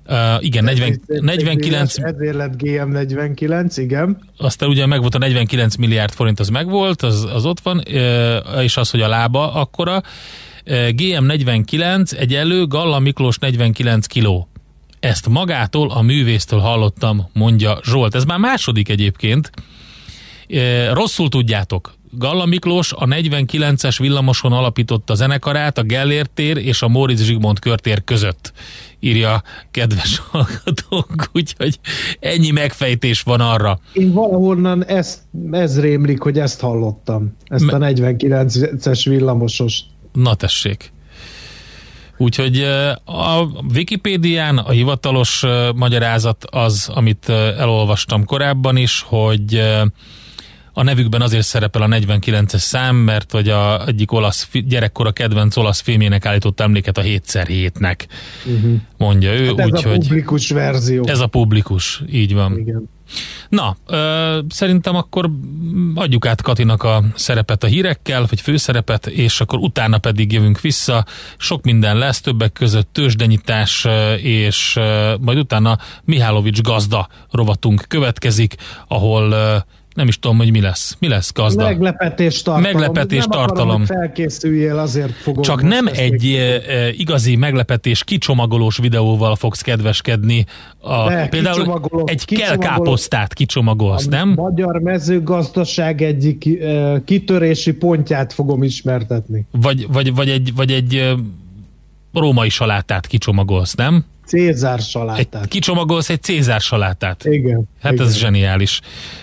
Uh, 0.08 0.44
igen, 0.44 0.64
40, 0.64 1.02
49... 1.08 1.98
Ezért 1.98 2.36
lett 2.36 2.54
GM49, 2.58 3.74
igen. 3.76 4.30
Aztán 4.38 4.70
ugye 4.70 4.86
meg 4.86 5.00
volt 5.00 5.16
a 5.16 5.18
49 5.18 5.76
milliárd 5.76 6.12
forint, 6.14 6.40
az 6.40 6.50
megvolt, 6.50 7.02
az, 7.02 7.28
az 7.34 7.46
ott 7.46 7.60
van, 7.60 7.80
és 8.62 8.78
az, 8.78 8.90
hogy 8.90 9.02
a 9.02 9.08
lába 9.08 9.54
akkora. 9.54 9.96
Uh, 9.96 10.04
GM49 10.74 12.14
egyelő, 12.14 12.68
Galla 12.68 13.00
Miklós 13.00 13.38
49 13.38 14.06
kiló. 14.06 14.48
Ezt 15.04 15.30
magától, 15.30 15.92
a 15.92 16.02
művésztől 16.02 16.60
hallottam, 16.60 17.30
mondja 17.34 17.80
Zsolt. 17.84 18.16
Ez 18.16 18.24
már 18.24 18.38
második 18.38 18.90
egyébként. 18.90 19.50
Uh, 20.50 20.94
rosszul 20.94 21.30
tudjátok, 21.30 21.94
Galla 22.12 22.46
Miklós 22.46 22.94
a 22.94 23.06
49-es 23.06 23.96
villamoson 24.00 24.52
alapította 24.52 25.16
zenekarát 25.16 25.78
a 25.78 25.84
Gellért 25.84 26.32
tér 26.32 26.58
és 26.58 26.82
a 26.82 26.88
Móricz 26.88 27.22
Zsigmond 27.22 27.60
körtér 27.60 28.04
között, 28.04 28.54
írja 29.00 29.42
kedves 29.72 30.22
hallgatók, 30.32 31.30
úgyhogy 31.34 31.80
ennyi 32.20 32.52
megfejtés 32.52 33.22
van 33.22 33.40
arra. 33.40 33.80
Én 33.94 34.14
valahonnan 34.14 34.86
ezt, 34.86 35.20
ez 35.52 35.80
rémlik, 35.80 36.22
hogy 36.22 36.40
ezt 36.40 36.60
hallottam, 36.60 37.36
ezt 37.46 37.68
a 37.68 37.78
49-es 37.78 39.02
villamosos. 39.10 39.82
Na 40.14 40.36
tessék. 40.36 40.93
Úgyhogy 42.24 42.64
a 43.06 43.42
Wikipédián 43.74 44.58
a 44.58 44.70
hivatalos 44.72 45.44
magyarázat 45.76 46.46
az, 46.52 46.90
amit 46.94 47.30
elolvastam 47.30 48.26
korábban 48.26 48.78
is, 48.78 49.02
hogy 49.08 49.62
a 50.74 50.84
nevükben 50.84 51.22
azért 51.22 51.46
szerepel 51.46 51.82
a 51.82 51.88
49-es 51.88 52.58
szám, 52.58 52.96
mert 52.96 53.32
vagy 53.32 53.50
a 53.50 53.88
egyik 53.88 54.12
olasz 54.12 54.50
gyerekkora 54.52 55.12
kedvenc 55.12 55.56
olasz 55.56 55.82
filmjének 55.82 56.26
állított 56.26 56.60
emléket 56.60 56.98
a 56.98 57.02
7x7-nek, 57.02 58.00
uh-huh. 58.46 58.74
mondja 58.98 59.34
ő. 59.34 59.46
Hát 59.46 59.60
ez 59.60 59.66
úgy, 59.66 59.86
a 59.86 59.90
publikus 59.90 60.48
hogy 60.48 60.58
verzió. 60.58 61.04
Ez 61.08 61.20
a 61.20 61.28
publikus, 61.28 62.02
így 62.12 62.34
van. 62.34 62.58
Igen. 62.58 62.90
Na, 63.50 63.78
ö, 63.88 64.40
szerintem 64.50 64.96
akkor 64.96 65.30
adjuk 65.96 66.26
át 66.26 66.42
Katinak 66.42 66.84
a 66.84 67.04
szerepet 67.16 67.64
a 67.64 67.68
hírekkel, 67.68 68.26
vagy 68.30 68.42
főszerepet, 68.42 69.08
és 69.08 69.42
akkor 69.42 69.60
utána 69.60 69.98
pedig 69.98 70.32
jövünk 70.32 70.62
vissza. 70.62 71.06
Sok 71.38 71.64
minden 71.64 71.98
lesz, 71.98 72.22
többek 72.22 72.54
között 72.54 72.90
tőzsdenyítás, 72.92 73.88
és 74.22 74.76
ö, 74.76 75.14
majd 75.22 75.38
utána 75.38 75.78
Mihálovics 76.04 76.62
gazda 76.62 77.08
rovatunk 77.32 77.86
következik, 77.88 78.56
ahol 78.88 79.32
ö, 79.32 79.58
nem 79.94 80.08
is 80.08 80.20
tudom, 80.20 80.38
hogy 80.38 80.52
mi 80.52 80.62
lesz. 80.62 80.96
Mi 81.00 81.08
lesz 81.08 81.34
gazda? 81.34 81.64
Meglepetés 81.64 82.42
tartalom. 82.42 82.62
Meglepetés 82.62 83.20
nem 83.20 83.30
tartalom. 83.30 83.70
Akarom, 83.70 83.80
hogy 83.80 83.88
felkészüljél, 83.88 84.78
azért 84.78 85.12
fogom. 85.12 85.44
Csak 85.44 85.62
nem 85.62 85.88
egy 85.92 86.26
e, 86.26 86.90
igazi 86.90 87.36
meglepetés 87.36 88.04
kicsomagolós 88.04 88.78
videóval 88.78 89.36
fogsz 89.36 89.62
kedveskedni. 89.62 90.46
A, 90.80 91.08
De, 91.08 91.28
például 91.28 92.04
egy 92.06 92.26
kell 92.26 92.58
káposztát 92.58 93.34
kicsomagolsz, 93.34 94.08
nem? 94.08 94.34
A 94.38 94.42
magyar 94.42 94.80
mezőgazdaság 94.80 96.02
egyik 96.02 96.62
e, 96.62 97.02
kitörési 97.06 97.74
pontját 97.74 98.34
fogom 98.34 98.64
ismertetni. 98.64 99.46
Vagy, 99.52 99.88
vagy, 99.92 100.16
vagy 100.16 100.30
egy, 100.30 100.56
vagy 100.56 100.72
egy 100.72 101.14
római 102.14 102.50
salátát 102.50 103.08
kicsomagolsz, 103.08 103.74
nem? 103.74 104.06
Cézár 104.26 104.80
salátát. 104.80 105.44
Egy, 105.44 105.48
kicsomagolsz 105.48 106.10
egy 106.10 106.22
Cézár 106.22 106.62
salátát. 106.62 107.26
Igen. 107.26 107.64
Hát 107.82 107.94
igen. 107.94 108.06
ez 108.06 108.18
zseniális. 108.18 108.82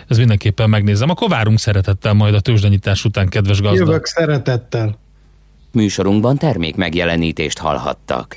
Ez 0.08 0.18
mindenképpen 0.18 0.70
megnézem. 0.70 1.10
Akkor 1.10 1.28
várunk 1.28 1.58
szeretettel 1.58 2.12
majd 2.12 2.34
a 2.34 2.40
tőzsdenyítás 2.40 3.04
után, 3.04 3.28
kedves 3.28 3.60
gazda. 3.60 3.84
Jövök 3.84 4.06
szeretettel. 4.06 4.98
Műsorunkban 5.72 6.36
termék 6.36 6.76
megjelenítést 6.76 7.58
hallhattak. 7.58 8.36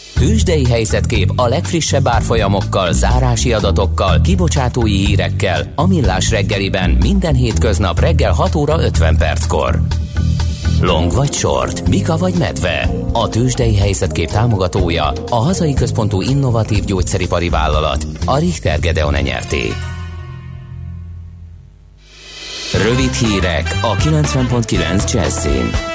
Tőzsdei 0.21 0.65
helyzetkép 0.65 1.31
a 1.35 1.47
legfrissebb 1.47 2.07
árfolyamokkal, 2.07 2.93
zárási 2.93 3.53
adatokkal, 3.53 4.21
kibocsátói 4.21 5.05
hírekkel, 5.05 5.71
a 5.75 5.87
Millás 5.87 6.29
reggeliben 6.29 6.89
minden 6.89 7.35
hétköznap 7.35 7.99
reggel 7.99 8.31
6 8.31 8.55
óra 8.55 8.83
50 8.83 9.17
perckor. 9.17 9.81
Long 10.81 11.13
vagy 11.13 11.33
short, 11.33 11.89
Mika 11.89 12.17
vagy 12.17 12.33
medve. 12.37 12.89
A 13.13 13.29
tőzsdei 13.29 13.75
helyzetkép 13.75 14.29
támogatója, 14.29 15.11
a 15.29 15.35
hazai 15.35 15.73
központú 15.73 16.21
innovatív 16.21 16.83
gyógyszeripari 16.83 17.49
vállalat, 17.49 18.05
a 18.25 18.37
Richter 18.37 18.79
Gedeon 18.79 19.13
nyerté. 19.13 19.73
Rövid 22.83 23.13
hírek 23.13 23.79
a 23.81 23.95
90.9 23.95 25.13
Jazzin. 25.13 25.90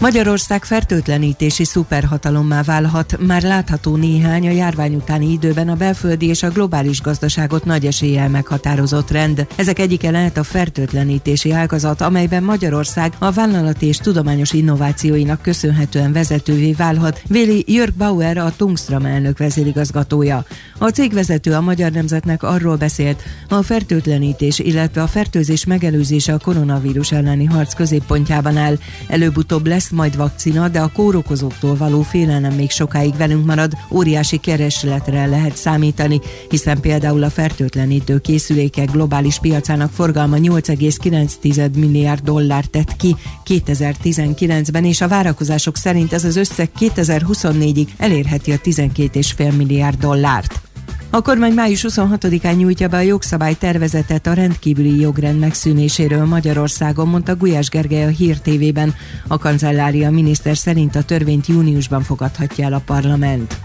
Magyarország 0.00 0.64
fertőtlenítési 0.64 1.64
szuperhatalommá 1.64 2.62
válhat. 2.62 3.16
Már 3.26 3.42
látható 3.42 3.96
néhány 3.96 4.46
a 4.46 4.50
járvány 4.50 4.94
utáni 4.94 5.32
időben 5.32 5.68
a 5.68 5.74
belföldi 5.74 6.26
és 6.26 6.42
a 6.42 6.50
globális 6.50 7.00
gazdaságot 7.00 7.64
nagy 7.64 7.86
eséllyel 7.86 8.28
meghatározott 8.28 9.10
rend. 9.10 9.46
Ezek 9.56 9.78
egyike 9.78 10.10
lehet 10.10 10.36
a 10.36 10.42
fertőtlenítési 10.42 11.52
ágazat, 11.52 12.00
amelyben 12.00 12.42
Magyarország 12.42 13.12
a 13.18 13.30
vállalati 13.30 13.86
és 13.86 13.96
tudományos 13.96 14.52
innovációinak 14.52 15.42
köszönhetően 15.42 16.12
vezetővé 16.12 16.72
válhat, 16.72 17.22
véli 17.28 17.64
Jörg 17.66 17.94
Bauer, 17.94 18.38
a 18.38 18.52
Tungstram 18.56 19.04
elnök 19.04 19.38
vezérigazgatója. 19.38 20.44
A 20.78 20.88
cégvezető 20.88 21.52
a 21.52 21.60
Magyar 21.60 21.90
Nemzetnek 21.90 22.42
arról 22.42 22.76
beszélt, 22.76 23.22
a 23.48 23.62
fertőtlenítés, 23.62 24.58
illetve 24.58 25.02
a 25.02 25.06
fertőzés 25.06 25.64
megelőzése 25.64 26.32
a 26.32 26.38
koronavírus 26.38 27.12
elleni 27.12 27.44
harc 27.44 27.74
középpontjában 27.74 28.56
áll. 28.56 28.78
Előbb-utóbb 29.06 29.66
lesz 29.66 29.85
lesz 29.86 29.98
majd 29.98 30.16
vakcina, 30.16 30.68
de 30.68 30.80
a 30.80 30.90
kórokozóktól 30.92 31.76
való 31.76 32.02
félelem 32.02 32.54
még 32.54 32.70
sokáig 32.70 33.16
velünk 33.16 33.46
marad, 33.46 33.72
óriási 33.90 34.36
keresletre 34.36 35.26
lehet 35.26 35.56
számítani, 35.56 36.20
hiszen 36.48 36.80
például 36.80 37.22
a 37.22 37.30
fertőtlenítő 37.30 38.18
készülékek 38.18 38.90
globális 38.90 39.38
piacának 39.38 39.90
forgalma 39.92 40.36
8,9 40.36 41.76
milliárd 41.76 42.22
dollár 42.22 42.64
tett 42.64 42.96
ki 42.96 43.16
2019-ben, 43.46 44.84
és 44.84 45.00
a 45.00 45.08
várakozások 45.08 45.76
szerint 45.76 46.12
ez 46.12 46.24
az 46.24 46.36
összeg 46.36 46.70
2024-ig 46.78 47.86
elérheti 47.96 48.52
a 48.52 48.56
12,5 48.56 49.56
milliárd 49.56 49.98
dollárt. 49.98 50.65
A 51.10 51.22
kormány 51.22 51.52
május 51.52 51.84
26-án 51.88 52.56
nyújtja 52.56 52.88
be 52.88 52.96
a 52.96 53.00
jogszabály 53.00 53.54
tervezetet 53.54 54.26
a 54.26 54.32
rendkívüli 54.32 55.00
jogrend 55.00 55.38
megszűnéséről 55.38 56.24
Magyarországon, 56.24 57.08
mondta 57.08 57.36
Gulyás 57.36 57.68
Gergely 57.68 58.04
a 58.04 58.08
Hír 58.08 58.38
TV-ben. 58.38 58.94
A 59.28 59.38
kancellária 59.38 60.10
miniszter 60.10 60.56
szerint 60.56 60.96
a 60.96 61.02
törvényt 61.02 61.46
júniusban 61.46 62.02
fogadhatja 62.02 62.64
el 62.64 62.72
a 62.72 62.82
parlament. 62.86 63.56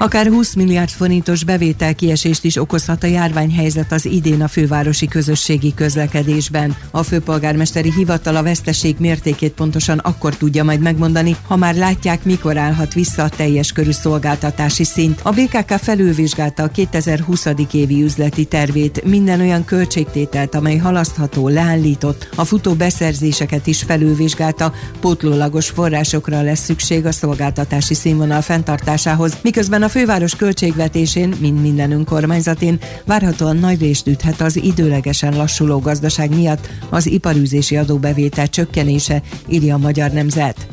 Akár 0.00 0.26
20 0.26 0.54
milliárd 0.54 0.88
forintos 0.88 1.44
bevétel 1.44 1.94
kiesést 1.94 2.44
is 2.44 2.56
okozhat 2.56 3.02
a 3.02 3.06
járványhelyzet 3.06 3.92
az 3.92 4.06
idén 4.06 4.42
a 4.42 4.48
fővárosi 4.48 5.08
közösségi 5.08 5.74
közlekedésben. 5.74 6.76
A 6.90 7.02
főpolgármesteri 7.02 7.92
hivatal 7.92 8.36
a 8.36 8.42
veszteség 8.42 8.96
mértékét 8.98 9.52
pontosan 9.52 9.98
akkor 9.98 10.36
tudja 10.36 10.64
majd 10.64 10.80
megmondani, 10.80 11.36
ha 11.46 11.56
már 11.56 11.74
látják, 11.74 12.24
mikor 12.24 12.56
állhat 12.56 12.94
vissza 12.94 13.22
a 13.22 13.28
teljes 13.28 13.72
körű 13.72 13.90
szolgáltatási 13.90 14.84
szint. 14.84 15.20
A 15.22 15.30
BKK 15.30 15.70
felülvizsgálta 15.70 16.62
a 16.62 16.68
2020. 16.68 17.46
évi 17.72 18.02
üzleti 18.02 18.44
tervét, 18.44 19.04
minden 19.04 19.40
olyan 19.40 19.64
költségtételt, 19.64 20.54
amely 20.54 20.76
halasztható, 20.76 21.48
leállított, 21.48 22.28
a 22.34 22.44
futó 22.44 22.74
beszerzéseket 22.74 23.66
is 23.66 23.82
felülvizsgálta, 23.82 24.72
pótlólagos 25.00 25.68
forrásokra 25.68 26.42
lesz 26.42 26.64
szükség 26.64 27.06
a 27.06 27.12
szolgáltatási 27.12 27.94
színvonal 27.94 28.40
fenntartásához, 28.40 29.38
miközben 29.42 29.82
a 29.82 29.86
a 29.88 29.90
főváros 29.90 30.36
költségvetésén, 30.36 31.34
mint 31.40 31.62
minden 31.62 31.90
önkormányzatén, 31.90 32.78
várhatóan 33.04 33.56
nagy 33.56 33.80
részt 33.80 34.06
üthet 34.06 34.40
az 34.40 34.56
időlegesen 34.56 35.36
lassuló 35.36 35.78
gazdaság 35.78 36.34
miatt 36.34 36.68
az 36.90 37.06
iparűzési 37.06 37.76
adóbevétel 37.76 38.48
csökkenése, 38.48 39.22
írja 39.48 39.74
a 39.74 39.78
Magyar 39.78 40.10
Nemzet. 40.10 40.66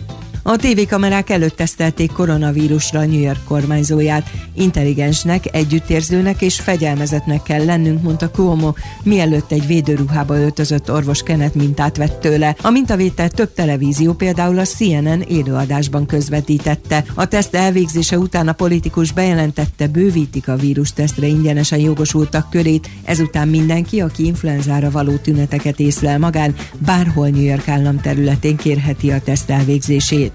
A 0.48 0.56
tévékamerák 0.56 1.30
előtt 1.30 1.56
tesztelték 1.56 2.12
koronavírusra 2.12 3.00
a 3.00 3.06
New 3.06 3.20
York 3.20 3.44
kormányzóját. 3.44 4.30
Intelligensnek, 4.54 5.56
együttérzőnek 5.56 6.42
és 6.42 6.60
fegyelmezetnek 6.60 7.44
kell 7.44 7.66
lennünk, 7.66 8.02
mondta 8.02 8.30
Cuomo, 8.30 8.74
mielőtt 9.04 9.52
egy 9.52 9.68
védőruhába 9.68 10.38
öltözött 10.38 10.92
orvos 10.92 11.24
Kenneth 11.24 11.56
mintát 11.56 11.98
vett 11.98 12.20
tőle. 12.20 12.56
A 12.62 12.70
mintavétel 12.70 13.30
több 13.30 13.54
televízió, 13.54 14.14
például 14.14 14.60
a 14.60 14.66
CNN 14.66 15.22
élőadásban 15.22 16.06
közvetítette. 16.06 17.04
A 17.14 17.28
teszt 17.28 17.56
elvégzése 17.56 18.18
után 18.18 18.48
a 18.48 18.54
politikus 18.54 19.12
bejelentette, 19.12 19.88
bővítik 19.88 20.48
a 20.48 20.56
vírustesztre 20.56 21.28
ingyenesen 21.28 21.80
jogosultak 21.80 22.50
körét, 22.50 22.90
ezután 23.04 23.48
mindenki, 23.48 24.02
aki 24.02 24.26
influenzára 24.26 24.92
való 24.92 25.16
tüneteket 25.16 25.80
észlel 25.80 26.20
magán, 26.20 26.56
bárhol 26.78 27.28
New 27.28 27.44
York 27.44 27.68
állam 27.68 28.02
területén 28.02 28.56
kérheti 28.56 29.12
a 29.12 29.22
teszt 29.22 29.50
elvégzését. 29.50 30.35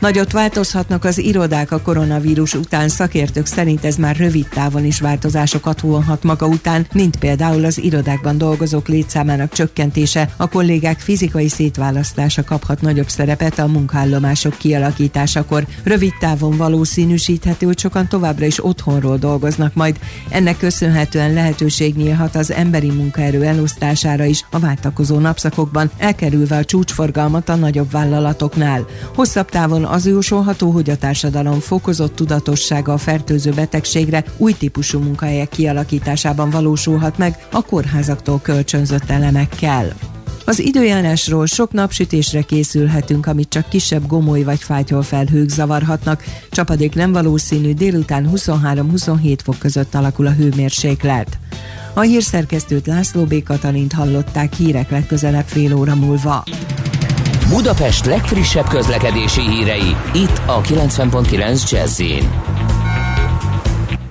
Nagyot 0.00 0.32
változhatnak 0.32 1.04
az 1.04 1.18
irodák 1.18 1.72
a 1.72 1.80
koronavírus 1.80 2.54
után, 2.54 2.88
szakértők 2.88 3.46
szerint 3.46 3.84
ez 3.84 3.96
már 3.96 4.16
rövid 4.16 4.48
távon 4.48 4.84
is 4.84 5.00
változásokat 5.00 5.80
vonhat 5.80 6.22
maga 6.22 6.46
után, 6.46 6.86
mint 6.92 7.16
például 7.16 7.64
az 7.64 7.82
irodákban 7.82 8.38
dolgozók 8.38 8.88
létszámának 8.88 9.52
csökkentése, 9.52 10.30
a 10.36 10.48
kollégák 10.48 10.98
fizikai 10.98 11.48
szétválasztása 11.48 12.44
kaphat 12.44 12.80
nagyobb 12.80 13.08
szerepet 13.08 13.58
a 13.58 13.66
munkállomások 13.66 14.56
kialakításakor. 14.56 15.66
Rövid 15.82 16.12
távon 16.20 16.56
valószínűsíthető, 16.56 17.66
hogy 17.66 17.78
sokan 17.78 18.08
továbbra 18.08 18.46
is 18.46 18.64
otthonról 18.64 19.16
dolgoznak 19.16 19.74
majd. 19.74 19.98
Ennek 20.28 20.56
köszönhetően 20.56 21.32
lehetőség 21.32 21.96
nyílhat 21.96 22.36
az 22.36 22.52
emberi 22.52 22.90
munkaerő 22.90 23.42
elosztására 23.42 24.24
is 24.24 24.44
a 24.50 24.58
váltakozó 24.58 25.18
napszakokban, 25.18 25.90
elkerülve 25.96 26.56
a 26.56 26.64
csúcsforgalmat 26.64 27.48
a 27.48 27.54
nagyobb 27.54 27.90
vállalatoknál. 27.90 28.86
Hosszabb 29.14 29.48
távon 29.48 29.86
az 29.90 30.06
jósolható, 30.06 30.70
hogy 30.70 30.90
a 30.90 30.96
társadalom 30.96 31.60
fokozott 31.60 32.14
tudatossága 32.14 32.92
a 32.92 32.98
fertőző 32.98 33.50
betegségre 33.50 34.24
új 34.36 34.52
típusú 34.52 34.98
munkahelyek 34.98 35.48
kialakításában 35.48 36.50
valósulhat 36.50 37.18
meg 37.18 37.46
a 37.52 37.62
kórházaktól 37.62 38.40
kölcsönzött 38.42 39.10
elemekkel. 39.10 39.92
Az 40.48 40.58
időjárásról 40.58 41.46
sok 41.46 41.72
napsütésre 41.72 42.42
készülhetünk, 42.42 43.26
amit 43.26 43.48
csak 43.48 43.68
kisebb 43.68 44.06
gomoly 44.06 44.42
vagy 44.42 44.60
fátyol 44.60 45.02
felhők 45.02 45.48
zavarhatnak. 45.48 46.24
Csapadék 46.50 46.94
nem 46.94 47.12
valószínű, 47.12 47.72
délután 47.72 48.30
23-27 48.34 49.38
fok 49.42 49.58
között 49.58 49.94
alakul 49.94 50.26
a 50.26 50.32
hőmérséklet. 50.32 51.38
A 51.94 52.00
hírszerkesztőt 52.00 52.86
László 52.86 53.24
B. 53.24 53.42
Katalint 53.42 53.92
hallották 53.92 54.54
hírek 54.54 54.90
legközelebb 54.90 55.46
fél 55.46 55.74
óra 55.74 55.94
múlva. 55.94 56.44
Budapest 57.48 58.04
legfrissebb 58.04 58.68
közlekedési 58.68 59.40
hírei, 59.40 59.96
itt 60.12 60.40
a 60.46 60.60
90.9 60.60 61.70
jazz 61.70 62.02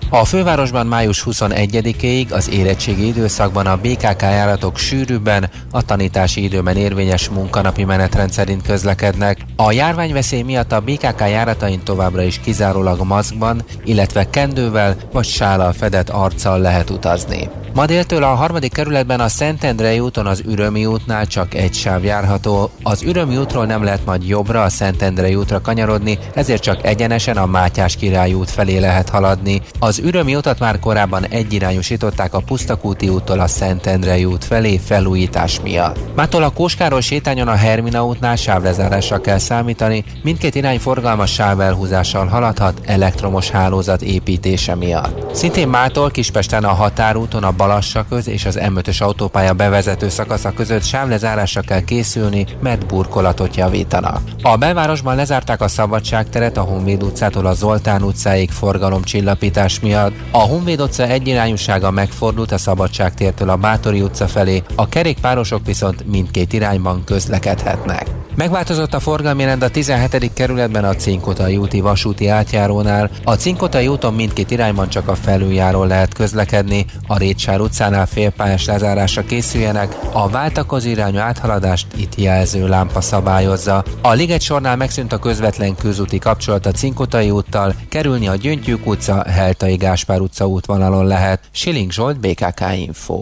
a 0.10 0.26
fővárosban 0.26 0.88
május 0.88 1.24
21-ig 1.26 2.32
az 2.32 2.50
érettségi 2.50 3.08
időszakban 3.08 3.66
a 3.66 3.78
BKK 3.78 4.22
járatok 4.22 4.78
sűrűbben, 4.78 5.50
a 5.72 5.82
tanítási 5.82 6.44
időben 6.44 6.76
érvényes 6.76 7.30
munkanapi 7.30 7.84
menetrend 7.84 8.32
szerint 8.32 8.62
közlekednek. 8.62 9.38
A 9.60 9.72
járványveszély 9.72 10.42
miatt 10.42 10.72
a 10.72 10.80
BKK 10.80 11.20
járatain 11.20 11.84
továbbra 11.84 12.22
is 12.22 12.40
kizárólag 12.40 13.04
maszkban, 13.04 13.64
illetve 13.84 14.30
kendővel 14.30 14.96
vagy 15.12 15.26
sállal 15.26 15.74
fedett 15.74 16.10
arccal 16.10 16.60
lehet 16.60 16.90
utazni. 16.90 17.50
Ma 17.78 17.86
déltől 17.86 18.24
a 18.24 18.36
harmadik 18.36 18.74
kerületben 18.74 19.20
a 19.20 19.28
Szentendrei 19.28 20.00
úton 20.00 20.26
az 20.26 20.42
Ürömi 20.46 20.86
útnál 20.86 21.28
csak 21.28 21.54
egy 21.54 21.74
sáv 21.74 22.04
járható. 22.04 22.72
Az 22.84 23.04
Ürömi 23.04 23.38
útról 23.38 23.66
nem 23.66 23.84
lehet 23.84 24.06
majd 24.06 24.28
jobbra 24.28 24.64
a 24.64 24.70
Szentendrei 24.70 25.36
útra 25.36 25.62
kanyarodni, 25.62 26.18
ezért 26.34 26.62
csak 26.62 26.86
egyenesen 26.86 27.38
a 27.38 27.46
Mátyás 27.46 27.96
király 27.96 28.34
út 28.34 28.50
felé 28.50 28.78
lehet 28.78 29.10
haladni. 29.10 29.62
Az 29.80 30.00
Ürömi 30.00 30.36
utat 30.36 30.60
már 30.60 30.80
korábban 30.80 31.26
egyirányosították 31.26 32.34
a 32.34 32.40
Pusztakúti 32.40 33.10
úttól 33.10 33.40
a 33.40 33.48
Szentendrei 33.48 34.26
út 34.26 34.44
felé 34.44 34.78
felújítás 34.78 35.60
miatt. 35.62 36.16
Mától 36.16 36.44
a 36.44 36.50
Kóskáról 36.50 37.02
sétányon 37.02 37.48
a 37.48 37.56
Hermina 37.56 38.06
útnál 38.06 38.36
sávlezárásra 38.36 39.22
kell 39.22 39.38
számítani, 39.48 40.04
mindkét 40.24 40.56
irány 40.56 40.80
forgalmas 40.80 41.34
sávelhúzással 41.34 42.28
haladhat 42.28 42.82
elektromos 42.86 43.50
hálózat 43.50 44.02
építése 44.02 44.76
miatt. 44.76 45.36
Szintén 45.36 45.68
mától 45.68 46.12
Kispesten 46.12 46.64
a 46.64 46.74
határúton 46.74 47.44
a 47.44 47.52
Balassa 47.52 48.06
köz 48.10 48.28
és 48.28 48.46
az 48.46 48.60
M5-ös 48.62 49.02
autópálya 49.02 49.54
bevezető 49.54 50.10
szakasza 50.10 50.52
között 50.52 50.84
sávlezárásra 50.84 51.62
kell 51.62 51.82
készülni, 51.82 52.46
mert 52.62 52.86
burkolatot 52.86 53.56
javítanak. 53.56 54.22
A 54.42 54.56
belvárosban 54.56 55.16
lezárták 55.16 55.62
a 55.62 55.68
Szabadságteret 55.68 56.58
a 56.58 56.62
Honvéd 56.62 57.04
utcától 57.04 57.46
a 57.46 57.54
Zoltán 57.54 58.02
utcáig 58.02 58.52
forgalomcsillapítás 58.52 59.80
miatt. 59.80 60.14
A 60.32 60.38
Honvéd 60.38 60.82
utca 60.82 61.04
egyirányúsága 61.04 61.92
megfordult 61.92 62.52
a 62.52 62.58
Szabadságtértől 62.58 63.50
a 63.50 63.56
Bátori 63.56 64.02
utca 64.02 64.28
felé, 64.28 64.64
a 64.76 64.90
kerékpárosok 64.90 65.66
viszont 65.66 66.06
mindkét 66.08 66.54
irányban 66.54 67.04
közlekedhetnek. 67.06 68.06
Megváltozott 68.36 68.94
a 68.94 69.00
forgalmi 69.00 69.37
rend 69.46 69.62
a 69.62 69.70
17. 69.70 70.34
kerületben 70.34 70.84
a 70.84 70.96
Cinkotai 70.96 71.58
úti 71.58 71.80
vasúti 71.80 72.28
átjárónál. 72.28 73.10
A 73.24 73.34
Cinkotai 73.34 73.88
úton 73.88 74.14
mindkét 74.14 74.52
irányban 74.52 74.90
csak 74.90 75.08
a 75.08 75.16
felüljáról 75.16 75.88
lehet 75.88 76.14
közlekedni, 76.14 76.86
a 77.08 77.18
Rétsár 77.18 77.60
utcánál 77.60 78.06
félpályás 78.06 78.66
lezárásra 78.66 79.24
készüljenek, 79.24 79.96
a 80.12 80.30
váltakozó 80.30 80.90
irányú 80.90 81.18
áthaladást 81.18 81.88
itt 81.96 82.16
jelző 82.16 82.68
lámpa 82.68 83.02
szabályozza. 83.02 83.84
A 84.02 84.12
Liget 84.12 84.42
sornál 84.42 84.76
megszűnt 84.76 85.14
a 85.14 85.18
közvetlen 85.18 85.76
közúti 85.76 86.20
kapcsolat 86.20 86.66
a 86.66 86.72
Cinkotai 86.72 87.30
úttal, 87.30 87.74
kerülni 87.90 88.28
a 88.28 88.36
Gyöngytyűk 88.36 88.88
utca, 88.88 89.24
Heltai 89.30 89.76
Gáspár 89.76 90.20
utca 90.20 90.48
útvonalon 90.48 91.06
lehet. 91.06 91.40
Siling 91.52 91.92
Zsolt, 91.92 92.20
BKK 92.20 92.62
Info. 92.76 93.22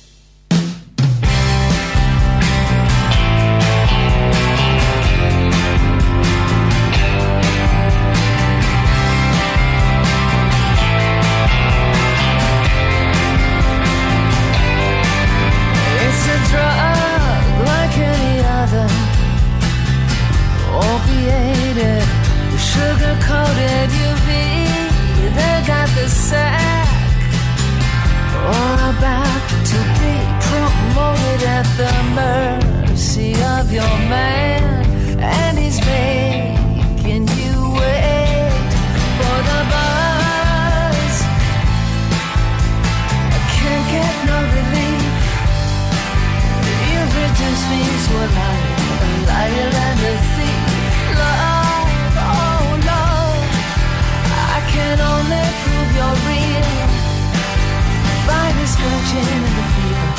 Catching 59.11 59.43
the 59.43 59.63
fever 59.75 60.09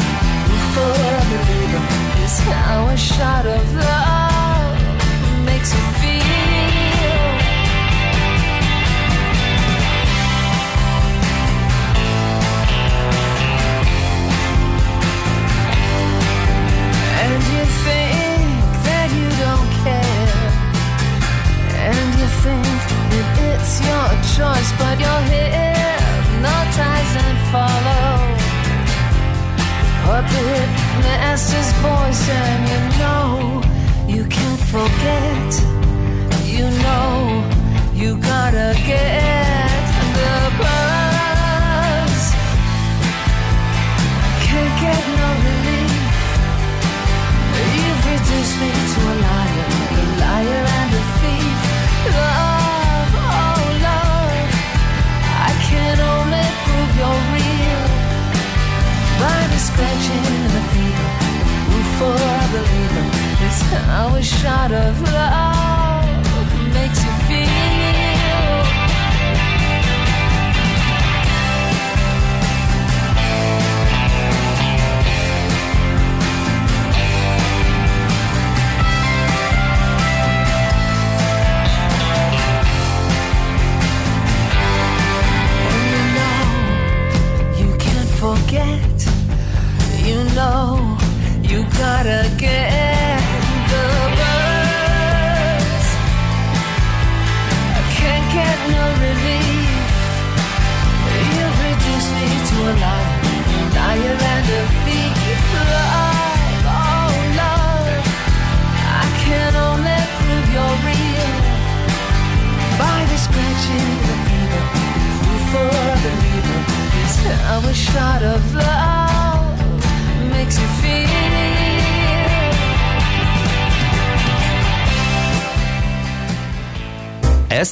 before 0.53 1.01
I 1.09 1.25
believe 1.31 2.25
is 2.25 2.47
now 2.47 2.89
a 2.89 2.97
shot 2.99 3.47
of 3.47 3.75
love. 3.75 4.02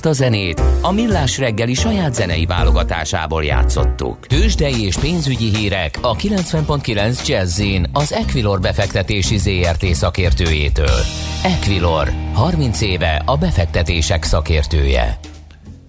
Ezt 0.00 0.08
a 0.08 0.24
zenét 0.24 0.62
a 0.82 0.92
Millás 0.92 1.38
reggeli 1.38 1.74
saját 1.74 2.14
zenei 2.14 2.46
válogatásából 2.46 3.44
játszottuk. 3.44 4.26
Tőzsdei 4.26 4.84
és 4.84 4.96
pénzügyi 4.96 5.56
hírek 5.56 5.98
a 6.00 6.16
90.9 6.16 7.26
Jazzin 7.26 7.86
az 7.92 8.12
Equilor 8.12 8.60
befektetési 8.60 9.38
ZRT 9.38 9.84
szakértőjétől. 9.84 11.00
Equilor, 11.42 12.08
30 12.34 12.80
éve 12.80 13.22
a 13.26 13.36
befektetések 13.36 14.22
szakértője. 14.22 15.18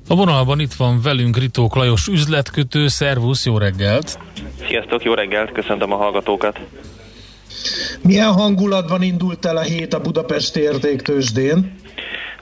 A 0.08 0.15
vonalban 0.15 0.60
itt 0.60 0.74
van 0.74 1.02
velünk 1.04 1.38
Ritók 1.38 1.76
Lajos 1.76 2.08
üzletkötő, 2.08 2.88
szervusz, 2.88 3.45
jó 3.45 3.58
reggelt! 3.58 4.19
Sziasztok, 4.67 5.04
jó 5.04 5.13
reggelt, 5.13 5.52
köszöntöm 5.52 5.91
a 5.91 5.95
hallgatókat. 5.95 6.60
Milyen 8.02 8.32
hangulatban 8.32 9.02
indult 9.02 9.45
el 9.45 9.58
a 9.58 9.62
hét 9.62 9.93
a 9.93 10.02
Budapesti 10.02 10.60
értéktősdén? 10.60 11.80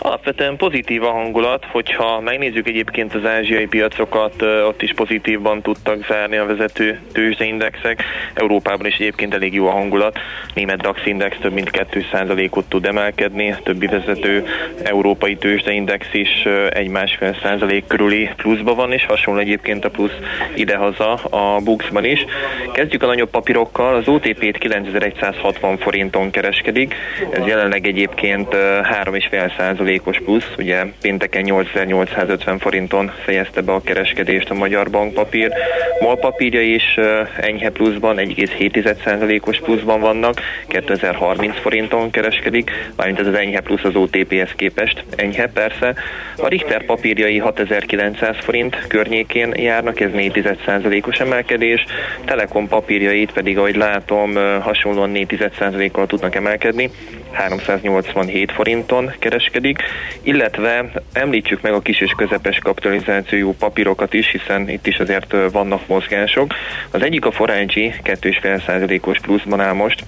Alapvetően 0.01 0.57
pozitív 0.57 1.03
a 1.03 1.12
hangulat, 1.12 1.65
hogyha 1.65 2.19
megnézzük 2.19 2.67
egyébként 2.67 3.15
az 3.15 3.25
ázsiai 3.25 3.65
piacokat, 3.65 4.41
ott 4.41 4.81
is 4.81 4.93
pozitívban 4.93 5.62
tudtak 5.62 6.05
zárni 6.07 6.38
a 6.38 6.45
vezető 6.45 6.99
tőzsdeindexek. 7.12 8.03
Európában 8.33 8.85
is 8.85 8.95
egyébként 8.95 9.33
elég 9.33 9.53
jó 9.53 9.67
a 9.67 9.71
hangulat. 9.71 10.19
Német 10.53 10.81
DAX 10.81 11.05
index 11.05 11.38
több 11.41 11.53
mint 11.53 11.69
2%-ot 11.91 12.65
tud 12.69 12.85
emelkedni, 12.85 13.55
többi 13.63 13.85
vezető 13.85 14.45
európai 14.83 15.35
tőzsdeindex 15.35 16.07
is 16.12 16.45
egy-másfél 16.69 17.35
százalék 17.41 17.88
körüli 17.88 18.29
pluszban 18.35 18.75
van, 18.75 18.91
és 18.91 19.05
hasonló 19.05 19.39
egyébként 19.39 19.85
a 19.85 19.89
plusz 19.89 20.17
idehaza 20.55 21.13
a 21.13 21.59
Buxban 21.63 22.05
is. 22.05 22.25
Kezdjük 22.73 23.03
a 23.03 23.07
nagyobb 23.07 23.29
papírokkal, 23.29 23.95
az 23.95 24.07
OTP-t 24.07 24.57
9160 24.57 25.77
forinton 25.77 26.31
kereskedik, 26.31 26.95
ez 27.31 27.45
jelenleg 27.45 27.88
egyébként 27.88 28.47
3,5 28.53 29.57
százalék 29.57 29.88
százalékos 29.89 30.19
plusz, 30.25 30.54
ugye 30.58 30.86
pénteken 31.02 31.41
8850 31.41 32.60
forinton 32.60 33.12
fejezte 33.23 33.62
be 33.62 33.71
a 33.71 33.82
kereskedést 33.82 34.49
a 34.49 34.54
magyar 34.54 34.89
bankpapír. 34.89 35.52
MOL 35.99 36.17
papírja 36.17 36.62
is 36.62 36.97
enyhe 37.41 37.69
pluszban, 37.69 38.17
1,7 38.17 39.04
százalékos 39.04 39.60
pluszban 39.60 39.99
vannak, 39.99 40.41
2030 40.67 41.60
forinton 41.60 42.10
kereskedik, 42.10 42.71
mármint 42.95 43.19
ez 43.19 43.28
az 43.28 43.34
enyhe 43.34 43.60
plusz 43.60 43.84
az 43.84 43.95
OTP-hez 43.95 44.52
képest, 44.56 45.04
enyhe 45.15 45.47
persze. 45.47 45.93
A 46.38 46.47
Richter 46.47 46.86
papírjai 46.86 47.38
6900 47.38 48.36
forint 48.39 48.88
környékén 48.88 49.54
járnak, 49.56 49.99
ez 49.99 50.12
4 50.12 50.58
százalékos 50.65 51.19
emelkedés, 51.19 51.86
Telekom 52.25 52.67
papírjait 52.67 53.32
pedig, 53.32 53.58
ahogy 53.58 53.75
látom, 53.75 54.36
hasonlóan 54.62 55.10
4 55.10 55.52
százalékkal 55.60 56.08
tudnak 56.08 56.36
emelkedni, 56.36 56.89
387 57.32 58.52
forinton 58.52 59.12
kereskedik, 59.19 59.79
illetve 60.22 60.92
említsük 61.13 61.62
meg 61.62 61.74
a 61.74 61.80
kis 61.80 62.02
és 62.02 62.12
közepes 62.18 62.60
kapitalizációjú 62.60 63.56
papírokat 63.60 64.13
is, 64.13 64.32
hiszen 64.32 64.70
itt 64.70 64.88
is 64.88 64.98
azért 64.98 65.36
vannak 65.52 65.88
mozgások. 65.88 66.54
Az 66.92 67.02
egyik 67.02 67.26
a 67.26 67.32
Forágyi 67.32 67.94
2,5%-os 68.04 69.20
pluszban 69.20 69.60
áll 69.60 69.74
most, 69.74 70.04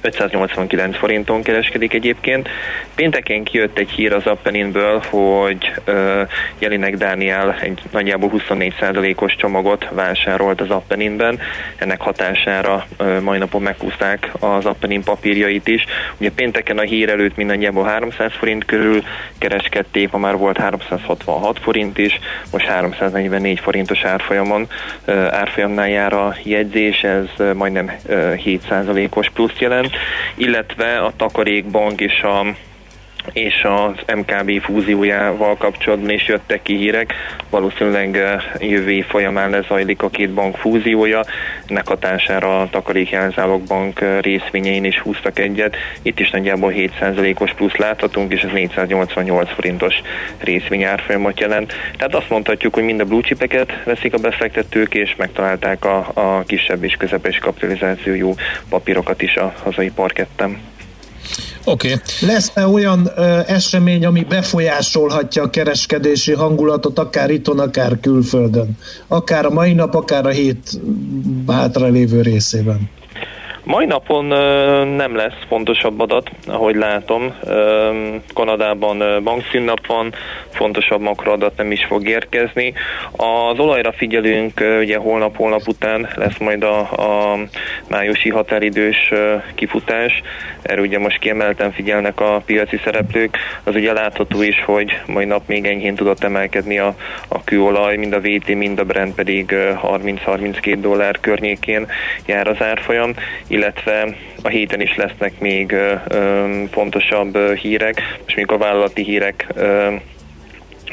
589 0.00 0.96
forinton 0.96 1.42
kereskedik 1.42 1.92
egyébként. 1.94 2.48
Pénteken 2.94 3.44
kijött 3.44 3.78
egy 3.78 3.90
hír 3.90 4.12
az 4.12 4.26
Appeninből, 4.26 5.02
hogy 5.08 5.72
uh, 5.86 6.28
Jelinek 6.58 6.96
Dániel 6.96 7.56
egy 7.60 7.82
nagyjából 7.90 8.30
24%-os 8.48 9.36
csomagot 9.36 9.88
vásárolt 9.90 10.60
az 10.60 10.70
Appeninben. 10.70 11.38
Ennek 11.76 12.00
hatására 12.00 12.86
uh, 12.98 13.20
mai 13.20 13.38
napon 13.38 13.62
meghúzták 13.62 14.30
az 14.40 14.64
Appenin 14.64 15.02
papírjait 15.02 15.68
is. 15.68 15.84
Ugye 16.18 16.30
pénteken 16.30 16.78
a 16.78 16.82
hír 16.82 17.08
előtt 17.08 17.36
mindannyiából 17.36 17.84
300 17.84 18.32
forint 18.38 18.64
körül 18.64 19.02
kereskedték, 19.38 20.10
ma 20.10 20.18
már 20.18 20.36
volt 20.36 20.58
366 20.58 21.58
forint 21.58 21.98
is, 21.98 22.18
most 22.52 22.66
344 22.66 23.60
forintos 23.60 24.02
árfolyamon 24.02 24.68
uh, 25.06 25.14
árfolyamnál 25.30 25.88
jár 25.88 26.12
a 26.12 26.34
jegyzés, 26.42 27.02
ez 27.02 27.24
uh, 27.38 27.52
majdnem 27.52 27.84
uh, 27.84 28.34
7%-os 28.44 29.30
plusz 29.30 29.58
jelent 29.58 29.79
illetve 30.36 30.98
a 30.98 31.12
Takarékbank 31.16 32.00
és 32.00 32.22
a 32.22 32.54
és 33.32 33.62
az 33.62 34.16
MKB 34.16 34.60
fúziójával 34.60 35.56
kapcsolatban 35.56 36.10
is 36.10 36.28
jöttek 36.28 36.62
ki 36.62 36.76
hírek. 36.76 37.12
Valószínűleg 37.50 38.18
jövő 38.58 38.90
év 38.90 39.04
folyamán 39.04 39.50
lezajlik 39.50 40.02
a 40.02 40.10
két 40.10 40.30
bank 40.30 40.56
fúziója. 40.56 41.24
Ennek 41.66 41.88
hatására 41.88 42.60
a 42.60 42.68
Takarékjelzálog 42.70 43.62
bank 43.62 44.04
részvényein 44.20 44.84
is 44.84 44.98
húztak 44.98 45.38
egyet. 45.38 45.76
Itt 46.02 46.20
is 46.20 46.30
nagyjából 46.30 46.72
7%-os 46.76 47.52
plusz 47.52 47.76
láthatunk, 47.76 48.32
és 48.32 48.42
ez 48.42 48.52
488 48.52 49.52
forintos 49.52 49.94
részvényárfolyamot 50.38 51.40
jelent. 51.40 51.72
Tehát 51.96 52.14
azt 52.14 52.30
mondhatjuk, 52.30 52.74
hogy 52.74 52.84
mind 52.84 53.00
a 53.00 53.04
blue 53.04 53.22
chipeket 53.22 53.82
veszik 53.84 54.14
a 54.14 54.18
befektetők, 54.18 54.94
és 54.94 55.16
megtalálták 55.16 55.84
a, 55.84 56.10
a 56.14 56.42
kisebb 56.46 56.84
és 56.84 56.94
közepes 56.98 57.38
kapitalizációjú 57.38 58.34
papírokat 58.68 59.22
is 59.22 59.36
a 59.36 59.54
hazai 59.62 59.90
parketten. 59.90 60.58
Oké. 61.64 61.92
Okay. 61.92 62.28
Lesz-e 62.28 62.66
olyan 62.66 63.10
ö, 63.16 63.40
esemény, 63.46 64.06
ami 64.06 64.24
befolyásolhatja 64.28 65.42
a 65.42 65.50
kereskedési 65.50 66.32
hangulatot, 66.32 66.98
akár 66.98 67.30
itthon, 67.30 67.58
akár 67.58 68.00
külföldön? 68.00 68.78
Akár 69.08 69.46
a 69.46 69.50
mai 69.50 69.72
nap, 69.72 69.94
akár 69.94 70.26
a 70.26 70.30
hét 70.30 70.80
hátralévő 71.46 72.20
részében? 72.20 72.90
Mai 73.70 73.86
napon 73.86 74.24
nem 74.86 75.16
lesz 75.16 75.38
fontosabb 75.48 76.00
adat, 76.00 76.30
ahogy 76.46 76.74
látom. 76.74 77.34
Kanadában 78.34 79.22
bankszínnap 79.24 79.86
van, 79.86 80.14
fontosabb 80.48 81.00
makroadat 81.00 81.56
nem 81.56 81.72
is 81.72 81.84
fog 81.84 82.08
érkezni. 82.08 82.72
Az 83.12 83.58
olajra 83.58 83.92
figyelünk, 83.92 84.60
ugye 84.80 84.96
holnap-holnap 84.96 85.68
után 85.68 86.08
lesz 86.14 86.38
majd 86.38 86.62
a, 86.62 86.78
a 86.78 87.38
májusi 87.88 88.28
határidős 88.28 89.12
kifutás. 89.54 90.22
Erről 90.62 90.84
ugye 90.84 90.98
most 90.98 91.18
kiemelten 91.18 91.72
figyelnek 91.72 92.20
a 92.20 92.42
piaci 92.46 92.80
szereplők. 92.84 93.36
Az 93.64 93.74
ugye 93.74 93.92
látható 93.92 94.42
is, 94.42 94.62
hogy 94.64 95.00
mai 95.06 95.24
nap 95.24 95.42
még 95.46 95.66
enyhén 95.66 95.94
tudott 95.94 96.24
emelkedni 96.24 96.78
a, 96.78 96.94
a 97.28 97.44
kőolaj, 97.44 97.96
mind 97.96 98.12
a 98.12 98.20
VT, 98.20 98.54
mind 98.54 98.78
a 98.78 98.84
Brent 98.84 99.14
pedig 99.14 99.54
30-32 99.82 100.76
dollár 100.80 101.20
környékén 101.20 101.86
jár 102.26 102.48
az 102.48 102.62
árfolyam 102.62 103.14
illetve 103.60 104.16
a 104.42 104.48
héten 104.48 104.80
is 104.80 104.96
lesznek 104.96 105.38
még 105.38 105.74
fontosabb 106.70 107.38
hírek, 107.54 108.02
és 108.26 108.34
még 108.34 108.50
a 108.50 108.58
vállalati 108.58 109.02
hírek 109.02 109.46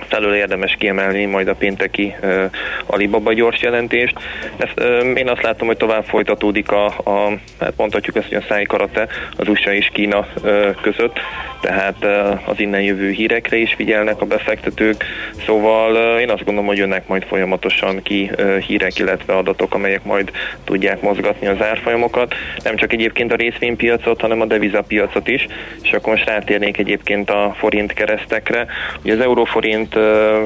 felől 0.07 0.35
érdemes 0.35 0.75
kiemelni 0.79 1.25
majd 1.25 1.47
a 1.47 1.55
pénteki 1.55 2.15
uh, 2.21 2.43
Alibaba 2.85 3.33
gyors 3.33 3.61
jelentést. 3.61 4.13
Ezt, 4.57 4.79
uh, 4.79 5.17
én 5.19 5.29
azt 5.29 5.41
látom, 5.41 5.67
hogy 5.67 5.77
tovább 5.77 6.05
folytatódik 6.05 6.71
a, 6.71 6.85
a 6.85 7.37
hát 7.59 7.73
mondhatjuk 7.77 8.15
ezt, 8.15 8.27
hogy 8.27 8.37
a 8.37 8.45
száj 8.47 8.63
karate 8.63 9.07
az 9.37 9.47
USA 9.47 9.73
és 9.73 9.89
Kína 9.93 10.27
uh, 10.43 10.75
között, 10.81 11.19
tehát 11.61 11.95
uh, 12.01 12.49
az 12.49 12.59
innen 12.59 12.81
jövő 12.81 13.09
hírekre 13.09 13.57
is 13.57 13.73
figyelnek 13.73 14.21
a 14.21 14.25
befektetők, 14.25 15.05
szóval 15.45 15.91
uh, 15.91 16.21
én 16.21 16.29
azt 16.29 16.43
gondolom, 16.43 16.65
hogy 16.65 16.77
jönnek 16.77 17.07
majd 17.07 17.23
folyamatosan 17.23 18.01
ki 18.03 18.31
uh, 18.37 18.57
hírek, 18.57 18.99
illetve 18.99 19.35
adatok, 19.35 19.73
amelyek 19.73 20.03
majd 20.03 20.31
tudják 20.63 21.01
mozgatni 21.01 21.47
az 21.47 21.61
árfolyamokat. 21.61 22.35
Nem 22.63 22.75
csak 22.75 22.93
egyébként 22.93 23.31
a 23.31 23.35
részvénypiacot, 23.35 24.21
hanem 24.21 24.41
a 24.41 24.45
devizapiacot 24.45 25.27
is, 25.27 25.47
és 25.83 25.91
akkor 25.91 26.13
most 26.13 26.25
rátérnék 26.25 26.77
egyébként 26.77 27.29
a 27.29 27.55
forint 27.57 27.93
keresztekre. 27.93 28.65
Ugye 29.03 29.13
az 29.13 29.19
euróforint 29.19 29.86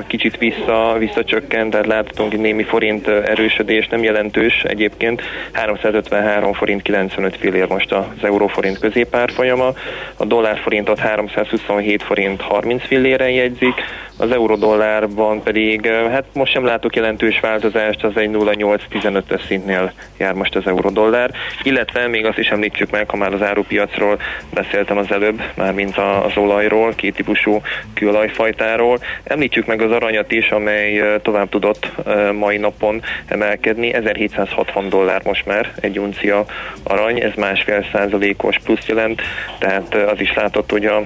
kicsit 0.08 0.38
vissza, 0.38 0.96
visszacsökkent, 0.98 1.72
tehát 1.72 1.86
láthatunk 1.86 2.38
némi 2.38 2.64
forint 2.64 3.08
erősödés, 3.08 3.88
nem 3.88 4.04
jelentős 4.04 4.64
egyébként. 4.64 5.22
353 5.52 6.54
forint 6.54 6.82
95 6.82 7.38
fillér 7.38 7.68
most 7.68 7.92
az 7.92 8.04
euróforint 8.22 8.80
középárfolyama, 8.80 9.74
a 10.18 10.26
dollárforintot 10.26 11.00
327 11.00 12.04
forint 12.04 12.42
30 12.42 12.86
fillére 12.86 13.30
jegyzik, 13.30 13.74
az 14.22 14.32
euró-dollárban 14.32 15.44
pedig, 15.44 15.88
hát 15.88 16.24
most 16.34 16.52
sem 16.52 16.66
látok 16.66 16.96
jelentős 16.96 17.40
változást, 17.40 18.04
az 18.04 18.12
egy 18.16 18.30
0,815-ös 18.30 19.48
szintnél 19.48 19.92
jár 20.18 20.34
most 20.34 20.56
az 20.56 20.68
euró-dollár, 20.68 21.32
illetve 21.64 22.08
még 22.08 22.26
azt 22.26 22.38
is 22.38 22.48
említsük 22.48 22.92
meg, 22.92 23.10
ha 23.10 23.18
már 23.18 23.34
az 23.34 23.42
árupiacról 23.42 24.20
beszéltem 24.54 24.98
az 24.98 25.12
előbb, 25.12 25.42
mármint 25.56 25.98
az 25.98 26.38
olajról, 26.38 26.96
két 26.96 27.16
típusú 27.16 27.62
kőolajfajtáról. 27.94 29.00
Említsük 29.32 29.66
meg 29.66 29.82
az 29.82 29.92
aranyat 29.92 30.32
is, 30.32 30.50
amely 30.50 31.20
tovább 31.22 31.50
tudott 31.50 31.92
mai 32.34 32.58
napon 32.58 33.02
emelkedni, 33.26 33.94
1760 33.94 34.90
dollár 34.90 35.22
most 35.24 35.46
már 35.46 35.74
egy 35.80 36.00
uncia 36.00 36.46
arany, 36.84 37.20
ez 37.20 37.34
másfél 37.36 37.86
százalékos 37.92 38.60
plusz 38.64 38.86
jelent, 38.88 39.22
tehát 39.60 39.96
az 39.96 40.20
is 40.20 40.34
látott, 40.34 40.72
hogy 40.72 40.86
a 40.86 41.04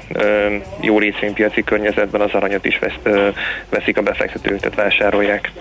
jó 0.81 0.99
részvénypiaci 0.99 1.63
környezetben 1.63 2.21
az 2.21 2.33
aranyat 2.33 2.65
is 2.65 2.79
vesz, 2.79 3.15
veszik 3.69 3.97
a 3.97 4.01
befektetők, 4.01 4.59
tehát 4.59 4.75
vásárolják. 4.75 5.51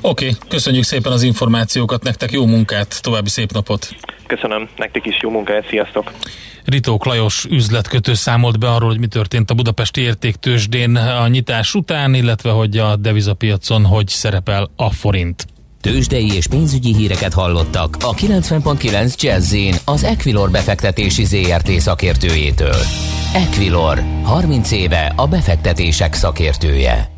Oké, 0.00 0.26
okay, 0.26 0.38
köszönjük 0.48 0.84
szépen 0.84 1.12
az 1.12 1.22
információkat, 1.22 2.02
nektek 2.02 2.30
jó 2.32 2.46
munkát, 2.46 3.02
további 3.02 3.28
szép 3.28 3.52
napot! 3.52 3.88
Köszönöm, 4.26 4.68
nektek 4.76 5.06
is 5.06 5.18
jó 5.20 5.30
munkát, 5.30 5.66
sziasztok! 5.68 6.12
Ritó 6.64 6.98
Klajos 6.98 7.44
üzletkötő 7.50 8.14
számolt 8.14 8.58
be 8.58 8.70
arról, 8.70 8.88
hogy 8.88 8.98
mi 8.98 9.06
történt 9.06 9.50
a 9.50 9.54
budapesti 9.54 10.00
értéktősdén 10.00 10.96
a 10.96 11.28
nyitás 11.28 11.74
után, 11.74 12.14
illetve 12.14 12.50
hogy 12.50 12.78
a 12.78 12.96
devizapiacon 12.96 13.84
hogy 13.84 14.08
szerepel 14.08 14.70
a 14.76 14.90
forint. 14.90 15.46
Tőzsdei 15.80 16.34
és 16.34 16.46
pénzügyi 16.46 16.94
híreket 16.94 17.32
hallottak 17.32 17.96
a 18.00 18.14
90.9 18.14 19.20
jazz 19.20 19.54
az 19.84 20.04
Equilor 20.04 20.50
befektetési 20.50 21.24
ZRT 21.24 21.70
szakértőjétől. 21.70 22.76
Equilor, 23.34 24.02
30 24.22 24.70
éve 24.70 25.12
a 25.16 25.26
befektetések 25.26 26.14
szakértője. 26.14 27.17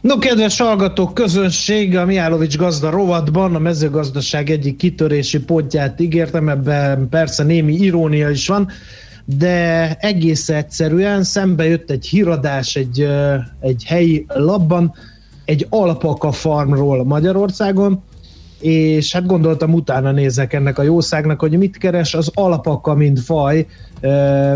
No, 0.00 0.18
kedves 0.18 0.58
hallgatók, 0.58 1.14
közönség, 1.14 1.96
a 1.96 2.04
Mihálovics 2.04 2.56
gazda 2.56 2.90
rovatban 2.90 3.54
a 3.54 3.58
mezőgazdaság 3.58 4.50
egyik 4.50 4.76
kitörési 4.76 5.38
pontját 5.38 6.00
ígértem, 6.00 6.48
ebben 6.48 7.08
persze 7.08 7.42
némi 7.42 7.74
irónia 7.74 8.30
is 8.30 8.48
van, 8.48 8.68
de 9.24 9.94
egész 10.00 10.48
egyszerűen 10.48 11.22
szembe 11.22 11.64
jött 11.64 11.90
egy 11.90 12.06
híradás 12.06 12.76
egy, 12.76 13.08
egy 13.60 13.84
helyi 13.86 14.26
labban, 14.28 14.94
egy 15.44 15.66
alpaka 15.70 16.32
farmról 16.32 17.04
Magyarországon, 17.04 18.02
és 18.60 19.12
hát 19.12 19.26
gondoltam 19.26 19.74
utána 19.74 20.12
nézek 20.12 20.52
ennek 20.52 20.78
a 20.78 20.82
jószágnak, 20.82 21.40
hogy 21.40 21.58
mit 21.58 21.78
keres 21.78 22.14
az 22.14 22.30
alpaka, 22.34 22.94
mint 22.94 23.20
faj 23.20 23.66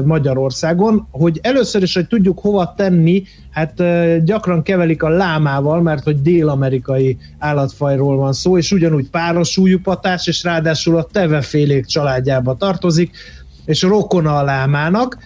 Magyarországon, 0.04 1.06
hogy 1.10 1.38
először 1.42 1.82
is, 1.82 1.94
hogy 1.94 2.06
tudjuk 2.06 2.38
hova 2.38 2.74
tenni, 2.76 3.22
hát 3.50 3.82
gyakran 4.24 4.62
kevelik 4.62 5.02
a 5.02 5.08
lámával, 5.08 5.82
mert 5.82 6.04
hogy 6.04 6.22
dél-amerikai 6.22 7.18
állatfajról 7.38 8.16
van 8.16 8.32
szó, 8.32 8.58
és 8.58 8.72
ugyanúgy 8.72 9.10
páros 9.10 9.60
patás, 9.82 10.26
és 10.26 10.42
ráadásul 10.42 10.96
a 10.96 11.06
tevefélék 11.12 11.86
családjába 11.86 12.56
tartozik, 12.56 13.16
és 13.64 13.82
rokona 13.82 14.36
a 14.36 14.42
lámának, 14.42 15.16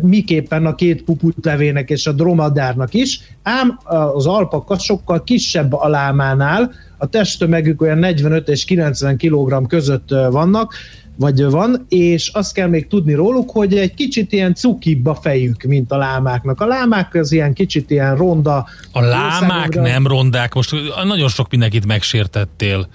miképpen 0.00 0.66
a 0.66 0.74
két 0.74 1.02
puputlevének 1.02 1.90
és 1.90 2.06
a 2.06 2.12
dromadárnak 2.12 2.94
is, 2.94 3.20
ám 3.42 3.78
az 4.12 4.26
alpaka 4.26 4.78
sokkal 4.78 5.24
kisebb 5.24 5.72
a 5.72 5.88
lámánál, 5.88 6.72
a 6.98 7.06
testtömegük 7.06 7.82
olyan 7.82 7.98
45 7.98 8.48
és 8.48 8.64
90 8.64 9.16
kg 9.16 9.66
között 9.66 10.08
vannak, 10.08 10.74
vagy 11.16 11.44
van, 11.44 11.86
és 11.88 12.28
azt 12.28 12.54
kell 12.54 12.68
még 12.68 12.86
tudni 12.86 13.14
róluk, 13.14 13.50
hogy 13.50 13.78
egy 13.78 13.94
kicsit 13.94 14.32
ilyen 14.32 14.54
cukibb 14.54 15.06
a 15.06 15.14
fejük, 15.14 15.62
mint 15.62 15.92
a 15.92 15.96
lámáknak. 15.96 16.60
A 16.60 16.66
lámák 16.66 17.14
az 17.14 17.32
ilyen 17.32 17.52
kicsit 17.52 17.90
ilyen 17.90 18.16
ronda. 18.16 18.66
A 18.92 19.00
lámák 19.00 19.74
nem 19.74 20.06
rondák, 20.06 20.54
most 20.54 20.74
nagyon 21.04 21.28
sok 21.28 21.50
mindenkit 21.50 21.86
megsértettél. 21.86 22.88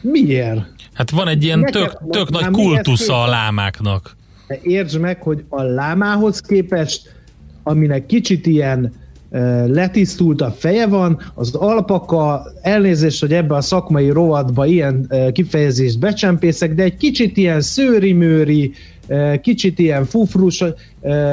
Miért? 0.00 0.60
Hát 0.92 1.10
van 1.10 1.28
egy 1.28 1.44
ilyen 1.44 1.64
tök, 1.64 1.98
tök 2.10 2.30
nagy 2.30 2.50
kultusza 2.50 3.22
a 3.22 3.26
lámáknak. 3.26 4.16
De 4.48 4.58
értsd 4.62 5.00
meg, 5.00 5.22
hogy 5.22 5.44
a 5.48 5.62
lámához 5.62 6.40
képest, 6.40 7.14
aminek 7.62 8.06
kicsit 8.06 8.46
ilyen 8.46 8.92
ö, 9.30 9.66
letisztultabb 9.66 10.54
feje 10.54 10.86
van, 10.86 11.20
az 11.34 11.54
alpaka, 11.54 12.52
elnézést, 12.60 13.20
hogy 13.20 13.32
ebbe 13.32 13.54
a 13.54 13.60
szakmai 13.60 14.10
rovatba 14.10 14.66
ilyen 14.66 15.12
kifejezést 15.32 15.98
becsempészek, 15.98 16.74
de 16.74 16.82
egy 16.82 16.96
kicsit 16.96 17.36
ilyen 17.36 17.60
szőri-mőri, 17.60 18.72
ö, 19.06 19.34
kicsit 19.42 19.78
ilyen 19.78 20.04
fufrus, 20.04 20.64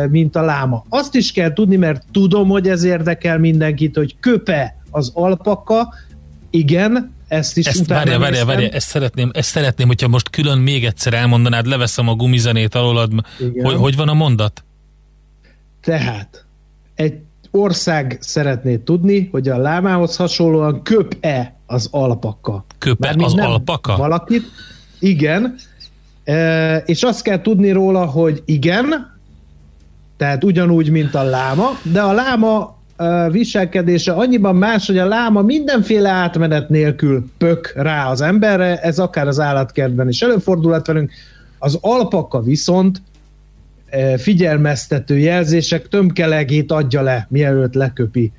mint 0.10 0.36
a 0.36 0.42
láma. 0.42 0.86
Azt 0.90 1.16
is 1.16 1.32
kell 1.32 1.54
tudni, 1.54 1.76
mert 1.76 2.04
tudom, 2.12 2.50
hogy 2.50 2.68
ez 2.68 2.84
érdekel 2.84 3.40
mindenkit, 3.40 3.96
hogy 3.96 4.16
köpe 4.20 4.76
az 4.92 5.12
alpaka, 5.14 5.94
igen, 6.50 7.15
ezt 7.28 7.58
is 7.58 7.66
Ezt, 7.66 7.80
utána 7.80 8.00
várjál, 8.00 8.30
néztem. 8.30 8.48
várjál, 8.48 8.70
ezt 8.70 8.88
szeretném, 8.88 9.32
ezt 9.34 9.50
szeretném, 9.50 9.88
hogyha 9.88 10.08
most 10.08 10.30
külön 10.30 10.58
még 10.58 10.86
egyszer 10.86 11.14
elmondanád, 11.14 11.66
leveszem 11.66 12.08
a 12.08 12.16
gumizenét 12.16 12.76
alólad, 12.76 13.12
hogy, 13.62 13.76
hogy 13.76 13.96
van 13.96 14.10
a 14.10 14.14
mondat? 14.14 14.64
Tehát 15.82 16.46
egy 16.96 17.20
ország 17.52 18.18
szeretné 18.22 18.78
tudni, 18.78 19.30
hogy 19.32 19.50
a 19.50 19.58
lámához 19.58 20.16
hasonlóan 20.16 20.82
köp-e 20.84 21.56
az 21.66 21.88
alpaka. 21.92 22.66
Köpe 22.78 23.08
Mármint 23.08 23.28
az 23.28 23.34
nem 23.34 23.50
alpaka? 23.50 23.96
Valakit, 23.96 24.44
igen, 25.00 25.56
e, 26.24 26.78
és 26.78 27.04
azt 27.04 27.22
kell 27.22 27.42
tudni 27.42 27.72
róla, 27.72 28.06
hogy 28.06 28.42
igen, 28.46 29.14
tehát 30.18 30.44
ugyanúgy, 30.44 30.90
mint 30.90 31.16
a 31.16 31.24
láma, 31.24 31.80
de 31.82 32.02
a 32.02 32.12
láma 32.12 32.75
viselkedése 33.32 34.12
annyiban 34.12 34.56
más, 34.56 34.88
hogy 34.88 34.98
a 34.98 35.06
láma 35.06 35.42
mindenféle 35.42 36.10
átmenet 36.10 36.70
nélkül 36.70 37.26
pök 37.38 37.74
rá 37.76 38.10
az 38.10 38.22
emberre, 38.22 38.80
ez 38.82 39.00
akár 39.00 39.28
az 39.28 39.40
állatkertben 39.40 40.08
is 40.08 40.22
előfordulhat 40.22 40.88
velünk, 40.88 41.12
az 41.60 41.78
alpaka 41.82 42.42
viszont 42.42 43.02
figyelmeztető 44.18 45.18
jelzések 45.18 45.88
tömkelegét 45.88 46.72
adja 46.72 47.02
le, 47.02 47.28
mielőtt 47.30 47.74
leköpi 47.74 48.32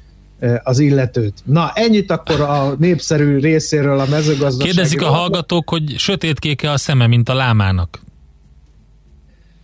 az 0.62 0.78
illetőt. 0.78 1.34
Na, 1.44 1.70
ennyit 1.74 2.10
akkor 2.10 2.40
a 2.40 2.74
népszerű 2.78 3.38
részéről 3.38 3.98
a 3.98 4.06
mezőgazdasági 4.10 4.74
Kérdezik 4.74 5.02
a 5.02 5.08
hallgatók, 5.08 5.70
hogy 5.70 5.94
sötétkéke 5.98 6.70
a 6.70 6.76
szeme, 6.76 7.06
mint 7.06 7.28
a 7.28 7.34
lámának. 7.34 8.00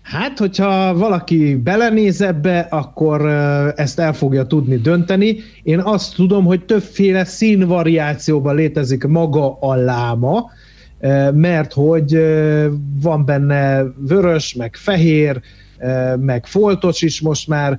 Hát, 0.02 0.38
hogyha 0.38 0.94
valaki 0.94 1.54
belenéz 1.54 2.20
ebbe, 2.20 2.58
akkor 2.58 3.26
ezt 3.76 3.98
el 3.98 4.12
fogja 4.12 4.46
tudni 4.46 4.76
dönteni. 4.76 5.36
Én 5.62 5.78
azt 5.78 6.14
tudom, 6.14 6.44
hogy 6.44 6.64
többféle 6.64 7.24
színvariációban 7.24 8.54
létezik 8.54 9.04
maga 9.04 9.58
a 9.60 9.74
láma, 9.74 10.50
mert 11.32 11.72
hogy 11.72 12.18
van 13.00 13.24
benne 13.24 13.82
vörös, 13.96 14.54
meg 14.54 14.76
fehér, 14.76 15.40
meg 16.20 16.46
foltos 16.46 17.02
is 17.02 17.20
most 17.20 17.48
már, 17.48 17.78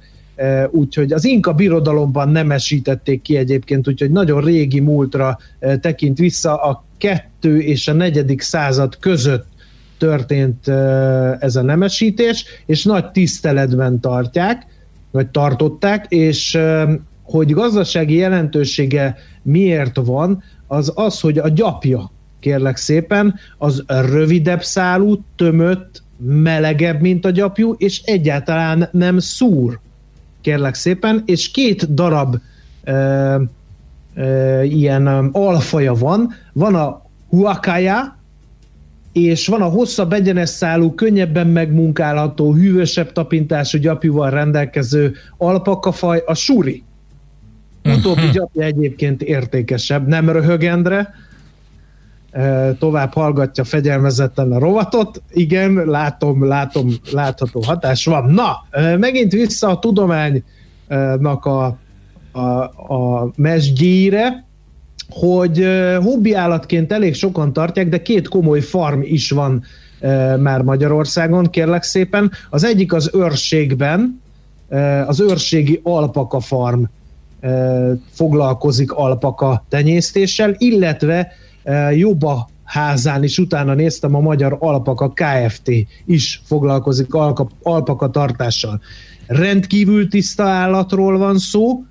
úgyhogy 0.70 1.14
az 1.14 1.26
Inka 1.26 1.54
birodalomban 1.54 2.30
nemesítették 2.30 3.22
ki 3.22 3.38
egyébként, 3.38 3.88
úgyhogy 3.88 4.12
nagyon 4.12 4.44
régi 4.44 4.80
múltra 4.80 5.38
tekint 5.82 6.18
vissza 6.18 6.56
a 6.56 6.84
kettő 6.98 7.60
és 7.60 7.88
a 7.88 7.94
negyedik 7.94 8.42
század 8.42 8.98
között 9.00 9.53
történt 10.04 10.68
ez 11.40 11.56
a 11.56 11.62
nemesítés, 11.62 12.46
és 12.66 12.84
nagy 12.84 13.12
tiszteletben 13.12 14.00
tartják, 14.00 14.66
vagy 15.12 15.28
tartották, 15.28 16.06
és 16.10 16.58
hogy 17.24 17.52
gazdasági 17.52 18.16
jelentősége 18.16 19.18
miért 19.42 19.96
van, 19.96 20.44
az 20.68 20.92
az, 20.96 21.20
hogy 21.20 21.38
a 21.38 21.50
gyapja, 21.50 22.12
kérlek 22.40 22.78
szépen, 22.78 23.36
az 23.58 23.84
rövidebb 23.88 24.64
szálú, 24.64 25.24
tömött, 25.36 26.02
melegebb, 26.18 27.02
mint 27.02 27.26
a 27.26 27.30
gyapjú, 27.30 27.76
és 27.78 28.02
egyáltalán 28.02 28.90
nem 28.92 29.20
szúr, 29.20 29.80
kérlek 30.42 30.74
szépen, 30.74 31.24
és 31.26 31.52
két 31.52 31.94
darab 31.94 32.36
ö, 32.84 33.42
ö, 34.16 34.62
ilyen 34.64 35.08
alfaja 35.32 35.94
van, 35.94 36.34
van 36.54 36.76
a 36.76 37.02
huacaya, 37.30 38.22
és 39.14 39.48
van 39.48 39.62
a 39.62 39.66
hosszabb 39.66 40.14
egyenes 40.14 40.50
szálú, 40.50 40.94
könnyebben 40.94 41.48
megmunkálható, 41.48 42.54
hűvösebb 42.54 43.12
tapintású 43.12 43.78
gyapjúval 43.78 44.30
rendelkező 44.30 45.16
alpakafaj, 45.38 46.24
a 46.26 46.34
suri. 46.34 46.84
Utóbbi 47.84 48.30
gyapja 48.32 48.64
egyébként 48.64 49.22
értékesebb, 49.22 50.08
nem 50.08 50.30
röhögendre, 50.30 51.14
tovább 52.80 53.14
hallgatja 53.14 53.64
fegyelmezetten 53.64 54.52
a 54.52 54.60
rovatot. 54.60 55.22
Igen, 55.32 55.74
látom, 55.74 56.48
látom, 56.48 56.90
látható 57.12 57.62
hatás 57.62 58.06
van. 58.06 58.32
Na, 58.32 58.58
megint 58.98 59.32
vissza 59.32 59.70
a 59.70 59.80
tudománynak 59.80 61.46
a, 61.46 61.78
a, 62.32 62.40
a 62.94 63.32
mesdjére, 63.36 64.46
hogy 65.14 65.68
hobbi 66.02 66.34
állatként 66.34 66.92
elég 66.92 67.14
sokan 67.14 67.54
tartják, 67.54 67.90
de 67.90 68.02
két 68.02 68.28
komoly 68.28 68.60
farm 68.60 69.02
is 69.02 69.30
van 69.32 69.64
már 70.40 70.62
Magyarországon, 70.62 71.50
kérlek 71.50 71.84
szépen. 71.84 72.32
Az 72.50 72.64
egyik 72.64 72.94
az 72.94 73.10
őrségben, 73.14 74.22
az 75.08 75.20
őrségi 75.20 75.80
alpaka 75.84 76.40
farm 76.40 76.84
foglalkozik 78.12 78.92
alpaka 78.92 79.66
tenyésztéssel, 79.70 80.56
illetve 80.58 81.32
ö, 81.64 81.90
Jobba 81.90 82.50
házán 82.64 83.24
is 83.24 83.38
utána 83.38 83.74
néztem, 83.74 84.16
a 84.16 84.20
Magyar 84.20 84.58
Alpaka 84.60 85.14
Kft. 85.14 85.70
is 86.06 86.42
foglalkozik 86.46 87.14
alpaka 87.62 88.10
tartással. 88.10 88.82
Rendkívül 89.28 90.10
tiszta 90.10 90.44
állatról 90.44 91.18
van 91.18 91.38
szó, 91.38 91.84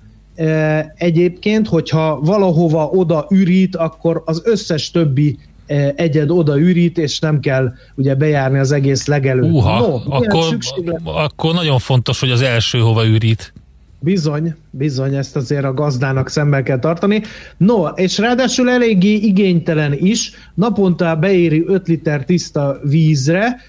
egyébként, 0.95 1.67
hogyha 1.67 2.19
valahova 2.19 2.85
oda 2.85 3.27
ürít, 3.29 3.75
akkor 3.75 4.21
az 4.25 4.41
összes 4.45 4.91
többi 4.91 5.37
egyed 5.95 6.29
oda 6.29 6.59
ürít, 6.59 6.97
és 6.97 7.19
nem 7.19 7.39
kell 7.39 7.73
ugye 7.95 8.15
bejárni 8.15 8.59
az 8.59 8.71
egész 8.71 9.05
legelőt. 9.05 9.51
Uha, 9.51 9.79
no, 9.79 10.15
akkor, 10.15 10.57
akkor 11.03 11.53
nagyon 11.53 11.79
fontos, 11.79 12.19
hogy 12.19 12.31
az 12.31 12.41
első 12.41 12.79
hova 12.79 13.05
ürít. 13.05 13.53
Bizony, 13.99 14.55
bizony, 14.69 15.15
ezt 15.15 15.35
azért 15.35 15.63
a 15.63 15.73
gazdának 15.73 16.29
szemmel 16.29 16.63
kell 16.63 16.79
tartani. 16.79 17.21
No, 17.57 17.85
és 17.85 18.17
ráadásul 18.17 18.69
eléggé 18.69 19.13
igénytelen 19.13 19.93
is, 19.97 20.31
naponta 20.53 21.15
beéri 21.15 21.63
5 21.67 21.87
liter 21.87 22.25
tiszta 22.25 22.79
vízre, 22.83 23.61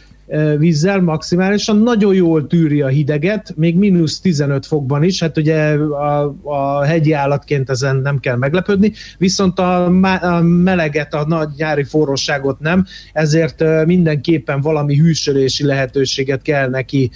vízzel 0.59 1.01
maximálisan, 1.01 1.79
nagyon 1.79 2.15
jól 2.15 2.47
tűri 2.47 2.81
a 2.81 2.87
hideget, 2.87 3.53
még 3.57 3.77
mínusz 3.77 4.21
15 4.21 4.67
fokban 4.67 5.03
is, 5.03 5.21
hát 5.21 5.37
ugye 5.39 5.75
a, 5.77 6.35
a 6.43 6.83
hegyi 6.83 7.13
állatként 7.13 7.71
ezen 7.71 7.97
nem 7.97 8.19
kell 8.19 8.37
meglepődni, 8.37 8.93
viszont 9.19 9.59
a, 9.59 9.85
a 10.21 10.41
meleget, 10.43 11.15
a 11.15 11.25
nagy 11.27 11.49
nyári 11.57 11.85
forróságot 11.85 12.61
nem, 12.61 12.87
ezért 13.13 13.87
mindenképpen 13.87 14.61
valami 14.61 14.97
hűsölési 14.97 15.65
lehetőséget 15.65 16.43
kell 16.43 16.69
neki 16.69 17.11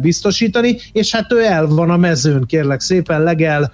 biztosítani, 0.00 0.76
és 0.92 1.14
hát 1.14 1.32
ő 1.32 1.44
el 1.44 1.66
van 1.66 1.90
a 1.90 1.96
mezőn, 1.96 2.44
kérlek 2.46 2.80
szépen, 2.80 3.22
legel, 3.22 3.72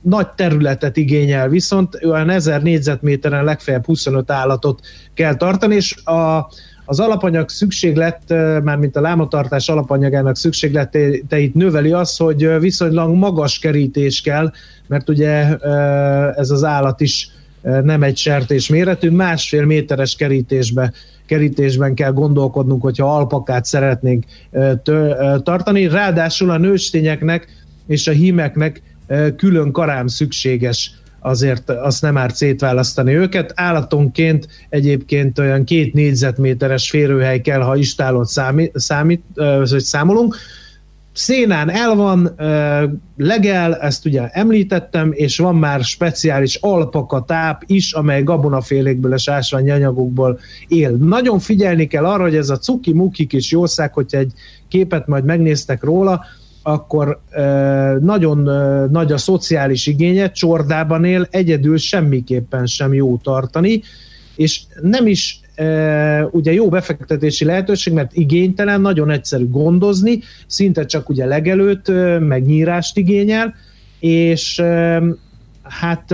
nagy 0.00 0.28
területet 0.28 0.96
igényel, 0.96 1.48
viszont 1.48 1.98
olyan 2.04 2.30
1000 2.30 2.62
négyzetméteren 2.62 3.44
legfeljebb 3.44 3.84
25 3.84 4.30
állatot 4.30 4.80
kell 5.14 5.34
tartani, 5.34 5.74
és 5.74 5.96
a, 6.04 6.50
az 6.90 7.00
alapanyag 7.00 7.48
szükséglet, 7.48 8.22
mármint 8.62 8.96
a 8.96 9.00
lámatartás 9.00 9.68
alapanyagának 9.68 10.36
szükségleteit 10.36 11.54
növeli 11.54 11.92
az, 11.92 12.16
hogy 12.16 12.58
viszonylag 12.60 13.14
magas 13.14 13.58
kerítés 13.58 14.20
kell, 14.20 14.52
mert 14.86 15.08
ugye 15.08 15.56
ez 16.34 16.50
az 16.50 16.64
állat 16.64 17.00
is 17.00 17.28
nem 17.62 18.02
egy 18.02 18.16
sertés 18.16 18.68
méretű, 18.68 19.10
másfél 19.10 19.64
méteres 19.64 20.14
kerítésbe 20.14 20.92
kerítésben 21.26 21.94
kell 21.94 22.12
gondolkodnunk, 22.12 22.82
hogyha 22.82 23.16
alpakát 23.16 23.64
szeretnénk 23.64 24.24
tartani. 25.42 25.88
Ráadásul 25.88 26.50
a 26.50 26.58
nőstényeknek 26.58 27.46
és 27.86 28.06
a 28.06 28.12
hímeknek 28.12 28.82
külön 29.36 29.72
karám 29.72 30.06
szükséges 30.06 30.92
azért 31.20 31.70
azt 31.70 32.02
nem 32.02 32.16
árt 32.16 32.34
szétválasztani 32.34 33.14
őket. 33.14 33.52
Állatonként 33.54 34.48
egyébként 34.68 35.38
olyan 35.38 35.64
két 35.64 35.94
négyzetméteres 35.94 36.90
férőhely 36.90 37.40
kell, 37.40 37.60
ha 37.60 37.76
istálot 37.76 38.28
számít, 38.28 38.72
számít 38.74 39.22
vagy 39.34 39.80
számolunk. 39.80 40.36
Szénán 41.12 41.70
el 41.70 41.94
van, 41.94 42.34
legel, 43.16 43.76
ezt 43.76 44.06
ugye 44.06 44.28
említettem, 44.28 45.10
és 45.12 45.38
van 45.38 45.56
már 45.56 45.84
speciális 45.84 46.54
alpaka 46.54 47.24
táp 47.24 47.62
is, 47.66 47.92
amely 47.92 48.22
gabonafélékből 48.22 49.14
és 49.14 49.28
ásványi 49.28 49.70
anyagokból 49.70 50.38
él. 50.68 50.90
Nagyon 50.90 51.38
figyelni 51.38 51.86
kell 51.86 52.04
arra, 52.04 52.22
hogy 52.22 52.36
ez 52.36 52.50
a 52.50 52.58
cuki-muki 52.58 53.26
kis 53.26 53.50
jószág, 53.50 53.92
hogyha 53.92 54.18
egy 54.18 54.32
képet 54.68 55.06
majd 55.06 55.24
megnéztek 55.24 55.82
róla, 55.82 56.24
akkor 56.62 57.20
nagyon 58.00 58.38
nagy 58.90 59.12
a 59.12 59.18
szociális 59.18 59.86
igénye, 59.86 60.30
csordában 60.30 61.04
él, 61.04 61.26
egyedül 61.30 61.76
semmiképpen 61.76 62.66
sem 62.66 62.94
jó 62.94 63.16
tartani, 63.16 63.82
és 64.36 64.60
nem 64.82 65.06
is 65.06 65.40
ugye 66.30 66.52
jó 66.52 66.68
befektetési 66.68 67.44
lehetőség, 67.44 67.92
mert 67.92 68.12
igénytelen, 68.14 68.80
nagyon 68.80 69.10
egyszerű 69.10 69.48
gondozni, 69.48 70.20
szinte 70.46 70.84
csak 70.84 71.08
ugye 71.08 71.26
legelőt, 71.26 71.88
meg 72.20 72.46
nyírást 72.46 72.96
igényel, 72.96 73.54
és 74.00 74.62
hát 75.62 76.12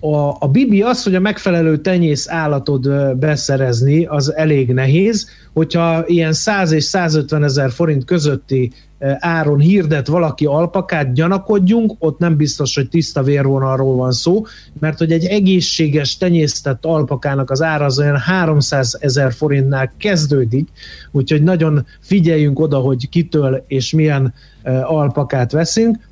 a, 0.00 0.36
a 0.38 0.48
bibi 0.52 0.82
az, 0.82 1.02
hogy 1.02 1.14
a 1.14 1.20
megfelelő 1.20 1.76
tenyész 1.76 2.28
állatod 2.28 3.16
beszerezni, 3.16 4.04
az 4.04 4.34
elég 4.34 4.72
nehéz. 4.72 5.28
Hogyha 5.52 6.04
ilyen 6.06 6.32
100 6.32 6.72
és 6.72 6.84
150 6.84 7.44
ezer 7.44 7.70
forint 7.70 8.04
közötti 8.04 8.72
áron 9.18 9.58
hirdet 9.58 10.06
valaki 10.06 10.46
alpakát, 10.46 11.12
gyanakodjunk, 11.12 11.94
ott 11.98 12.18
nem 12.18 12.36
biztos, 12.36 12.74
hogy 12.74 12.88
tiszta 12.88 13.22
vérvonalról 13.22 13.96
van 13.96 14.12
szó, 14.12 14.46
mert 14.80 14.98
hogy 14.98 15.12
egy 15.12 15.24
egészséges 15.24 16.16
tenyésztett 16.16 16.84
alpakának 16.84 17.50
az 17.50 17.62
ára 17.62 17.84
az 17.84 17.98
olyan 17.98 18.18
300 18.18 18.96
ezer 19.00 19.32
forintnál 19.32 19.92
kezdődik, 19.96 20.68
úgyhogy 21.10 21.42
nagyon 21.42 21.86
figyeljünk 22.00 22.58
oda, 22.58 22.78
hogy 22.78 23.08
kitől 23.08 23.64
és 23.66 23.92
milyen 23.92 24.34
alpakát 24.82 25.52
veszünk 25.52 26.10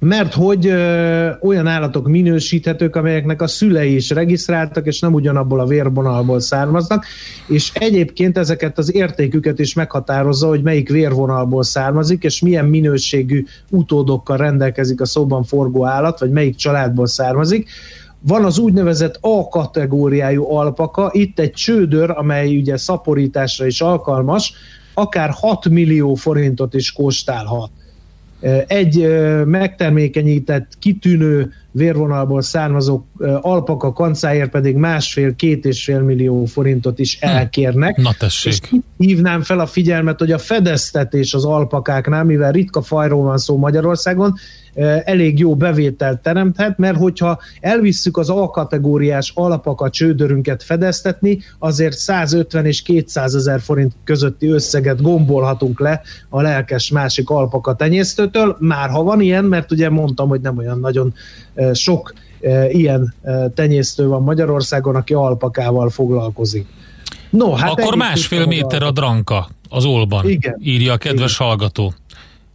mert 0.00 0.34
hogy 0.34 0.66
ö, 0.66 1.30
olyan 1.40 1.66
állatok 1.66 2.08
minősíthetők, 2.08 2.96
amelyeknek 2.96 3.42
a 3.42 3.46
szülei 3.46 3.94
is 3.94 4.10
regisztráltak, 4.10 4.86
és 4.86 5.00
nem 5.00 5.14
ugyanabból 5.14 5.60
a 5.60 5.66
vérvonalból 5.66 6.40
származnak, 6.40 7.04
és 7.46 7.70
egyébként 7.74 8.38
ezeket 8.38 8.78
az 8.78 8.94
értéküket 8.94 9.58
is 9.58 9.74
meghatározza, 9.74 10.48
hogy 10.48 10.62
melyik 10.62 10.88
vérvonalból 10.88 11.62
származik, 11.62 12.24
és 12.24 12.40
milyen 12.40 12.64
minőségű 12.64 13.44
utódokkal 13.70 14.36
rendelkezik 14.36 15.00
a 15.00 15.06
szóban 15.06 15.44
forgó 15.44 15.86
állat, 15.86 16.20
vagy 16.20 16.30
melyik 16.30 16.54
családból 16.54 17.06
származik. 17.06 17.68
Van 18.20 18.44
az 18.44 18.58
úgynevezett 18.58 19.18
A 19.20 19.48
kategóriájú 19.48 20.50
alpaka, 20.50 21.10
itt 21.12 21.38
egy 21.38 21.52
csődör, 21.52 22.10
amely 22.10 22.56
ugye 22.56 22.76
szaporításra 22.76 23.66
is 23.66 23.80
alkalmas, 23.80 24.52
akár 24.94 25.30
6 25.30 25.68
millió 25.68 26.14
forintot 26.14 26.74
is 26.74 26.92
kóstálhat 26.92 27.70
egy 28.66 29.06
megtermékenyített, 29.44 30.72
kitűnő 30.78 31.52
vérvonalból 31.70 32.42
származó 32.42 33.04
alpaka 33.40 33.92
kancáért 33.92 34.50
pedig 34.50 34.76
másfél-két 34.76 35.64
és 35.64 35.84
fél 35.84 36.00
millió 36.00 36.44
forintot 36.44 36.98
is 36.98 37.18
elkérnek. 37.20 37.96
Na 37.96 38.12
tessék. 38.18 38.52
És 38.52 38.60
hívnám 38.98 39.42
fel 39.42 39.60
a 39.60 39.66
figyelmet, 39.66 40.18
hogy 40.18 40.32
a 40.32 40.38
fedeztetés 40.38 41.34
az 41.34 41.44
alpakáknál, 41.44 42.24
mivel 42.24 42.52
ritka 42.52 42.82
fajról 42.82 43.22
van 43.22 43.38
szó 43.38 43.56
Magyarországon, 43.56 44.34
elég 45.04 45.38
jó 45.38 45.56
bevételt 45.56 46.18
teremthet, 46.18 46.78
mert 46.78 46.96
hogyha 46.96 47.38
elvisszük 47.60 48.16
az 48.16 48.30
A-kategóriás 48.30 49.32
alapaka 49.34 49.90
csődörünket 49.90 50.62
fedeztetni, 50.62 51.38
azért 51.58 51.96
150 51.96 52.66
és 52.66 52.82
200 52.82 53.34
ezer 53.34 53.60
forint 53.60 53.92
közötti 54.04 54.46
összeget 54.46 55.02
gombolhatunk 55.02 55.80
le 55.80 56.00
a 56.28 56.40
lelkes 56.40 56.90
másik 56.90 57.30
alpaka 57.30 57.74
tenyésztőtől, 57.74 58.56
már 58.58 58.90
ha 58.90 59.02
van 59.02 59.20
ilyen, 59.20 59.44
mert 59.44 59.72
ugye 59.72 59.90
mondtam, 59.90 60.28
hogy 60.28 60.40
nem 60.40 60.58
olyan 60.58 60.80
nagyon 60.80 61.14
sok 61.72 62.12
ilyen 62.68 63.14
tenyésztő 63.54 64.06
van 64.06 64.22
Magyarországon, 64.22 64.96
aki 64.96 65.14
alpakával 65.14 65.90
foglalkozik. 65.90 66.66
No, 67.30 67.52
hát 67.52 67.70
Akkor 67.70 67.96
másfél 67.96 68.46
méter 68.46 68.82
a 68.82 68.90
dranka 68.90 69.48
az 69.68 69.84
olban, 69.84 70.28
Igen. 70.28 70.56
írja 70.62 70.92
a 70.92 70.96
kedves 70.96 71.34
Igen. 71.34 71.46
hallgató. 71.46 71.94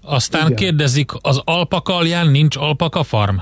Aztán 0.06 0.46
Igen. 0.46 0.56
kérdezik, 0.56 1.12
az 1.22 1.42
alpaka 1.44 1.96
alján 1.96 2.28
nincs 2.28 2.56
alpaka 2.56 3.04
farm? 3.04 3.38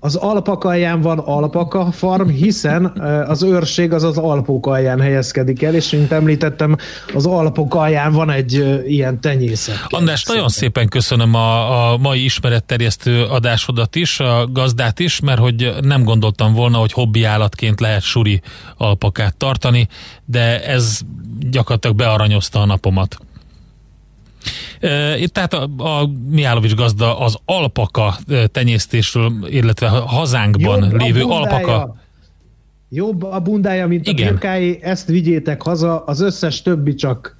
Az 0.00 0.14
alpak 0.14 0.64
alján 0.64 1.00
van 1.00 1.18
alpaka 1.18 1.90
farm, 1.92 2.28
hiszen 2.28 2.84
az 3.26 3.42
őrség 3.42 3.92
az 3.92 4.02
az 4.02 4.18
alpok 4.18 4.66
alján 4.66 5.00
helyezkedik 5.00 5.62
el, 5.62 5.74
és 5.74 5.90
mint 5.90 6.12
említettem, 6.12 6.76
az 7.14 7.26
alpok 7.26 7.74
alján 7.74 8.12
van 8.12 8.30
egy 8.30 8.82
ilyen 8.86 9.20
tenyészet. 9.20 9.76
András, 9.88 10.24
nagyon 10.24 10.48
szépen 10.48 10.88
köszönöm 10.88 11.34
a, 11.34 11.90
a 11.92 11.96
mai 11.96 12.24
ismeretterjesztő 12.24 13.24
adásodat 13.24 13.96
is, 13.96 14.20
a 14.20 14.48
gazdát 14.52 14.98
is, 14.98 15.20
mert 15.20 15.38
hogy 15.38 15.74
nem 15.80 16.04
gondoltam 16.04 16.52
volna, 16.52 16.78
hogy 16.78 16.92
hobbi 16.92 17.24
állatként 17.24 17.80
lehet 17.80 18.02
suri 18.02 18.40
alpakát 18.76 19.36
tartani, 19.36 19.88
de 20.24 20.64
ez 20.64 21.00
gyakorlatilag 21.50 21.96
bearanyozta 21.96 22.60
a 22.60 22.66
napomat. 22.66 23.18
Tehát 25.26 25.52
a, 25.54 25.68
a 25.76 26.10
Miálovics 26.30 26.74
gazda 26.74 27.18
az 27.18 27.36
alpaka 27.44 28.18
tenyésztésről, 28.52 29.32
illetve 29.48 29.88
hazánkban 29.88 30.82
Jobb 30.82 31.00
lévő 31.00 31.22
alpaka 31.22 31.96
Jobb 32.90 33.22
a 33.22 33.40
bundája, 33.40 33.86
mint 33.86 34.06
Igen. 34.06 34.26
a 34.26 34.30
birkái, 34.30 34.78
ezt 34.82 35.08
vigyétek 35.08 35.62
haza, 35.62 36.04
az 36.04 36.20
összes 36.20 36.62
többi 36.62 36.94
csak 36.94 37.36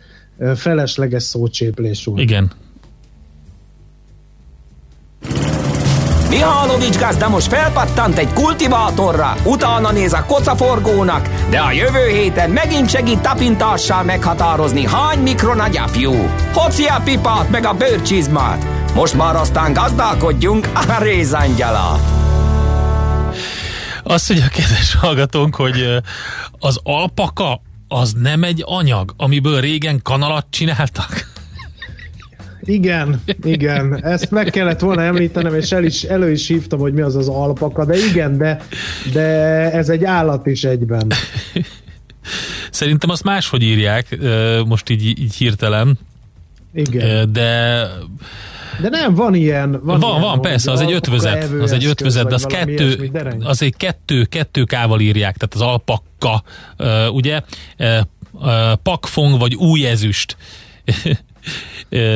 felesleges 0.54 1.22
szócséplés 1.22 2.06
úr. 2.06 2.20
Igen. 2.20 2.50
Mihálovics 6.28 6.98
gazda 6.98 7.28
most 7.28 7.46
felpattant 7.46 8.18
egy 8.18 8.32
kultivátorra, 8.32 9.34
utána 9.44 9.92
néz 9.92 10.12
a 10.12 10.24
kocaforgónak, 10.24 11.28
de 11.50 11.58
a 11.58 11.72
jövő 11.72 12.08
héten 12.08 12.50
megint 12.50 12.90
segít 12.90 13.20
tapintással 13.20 14.02
meghatározni, 14.02 14.86
hány 14.86 15.18
mikron 15.18 15.60
a 15.60 15.68
gyapjú. 15.68 16.12
Hoci 16.52 16.84
a 16.84 17.00
pipát 17.04 17.50
meg 17.50 17.64
a 17.64 17.74
bőrcsizmát. 17.74 18.66
Most 18.94 19.14
már 19.14 19.36
aztán 19.36 19.72
gazdálkodjunk 19.72 20.68
a 20.74 21.02
rézangyala. 21.02 22.00
Azt 24.02 24.28
mondja 24.28 24.46
a 24.46 24.50
kedves 24.50 24.94
hallgatónk, 24.94 25.54
hogy 25.54 26.02
az 26.58 26.80
alpaka 26.82 27.60
az 27.88 28.12
nem 28.12 28.42
egy 28.42 28.62
anyag, 28.66 29.14
amiből 29.16 29.60
régen 29.60 30.00
kanalat 30.02 30.46
csináltak. 30.50 31.27
Igen, 32.68 33.22
igen, 33.42 34.04
ezt 34.04 34.30
meg 34.30 34.50
kellett 34.50 34.80
volna 34.80 35.02
említenem, 35.02 35.54
és 35.54 35.72
el 35.72 35.84
is, 35.84 36.02
elő 36.02 36.30
is 36.30 36.46
hívtam, 36.46 36.78
hogy 36.78 36.92
mi 36.92 37.00
az 37.00 37.16
az 37.16 37.28
alpaka, 37.28 37.84
de 37.84 37.96
igen, 38.10 38.38
de, 38.38 38.62
de 39.12 39.20
ez 39.72 39.88
egy 39.88 40.04
állat 40.04 40.46
is 40.46 40.64
egyben. 40.64 41.06
Szerintem 42.70 43.10
azt 43.10 43.24
máshogy 43.24 43.62
írják, 43.62 44.18
most 44.66 44.90
így, 44.90 45.04
így 45.04 45.34
hirtelen. 45.34 45.98
Igen. 46.74 47.32
De 47.32 47.80
de 48.80 48.88
nem, 48.88 49.14
van 49.14 49.34
ilyen. 49.34 49.70
Van, 49.70 50.00
van, 50.00 50.10
ilyen, 50.10 50.20
van 50.20 50.40
persze, 50.40 50.70
az 50.70 50.80
egy 50.80 50.92
ötvözet, 50.92 51.50
az 51.60 51.72
egy 51.72 51.84
ötvözet, 51.84 52.28
de 52.28 52.34
az 52.34 52.44
kettő, 52.44 53.10
az 53.40 53.62
egy 53.62 53.76
kettő, 53.76 54.24
kettő 54.24 54.64
kával 54.64 55.00
írják, 55.00 55.36
tehát 55.36 55.54
az 55.54 55.60
alpakka, 55.60 56.42
ugye, 57.12 57.40
pakfong 58.82 59.38
vagy 59.38 59.54
új 59.54 59.86
ezüst. 59.86 60.36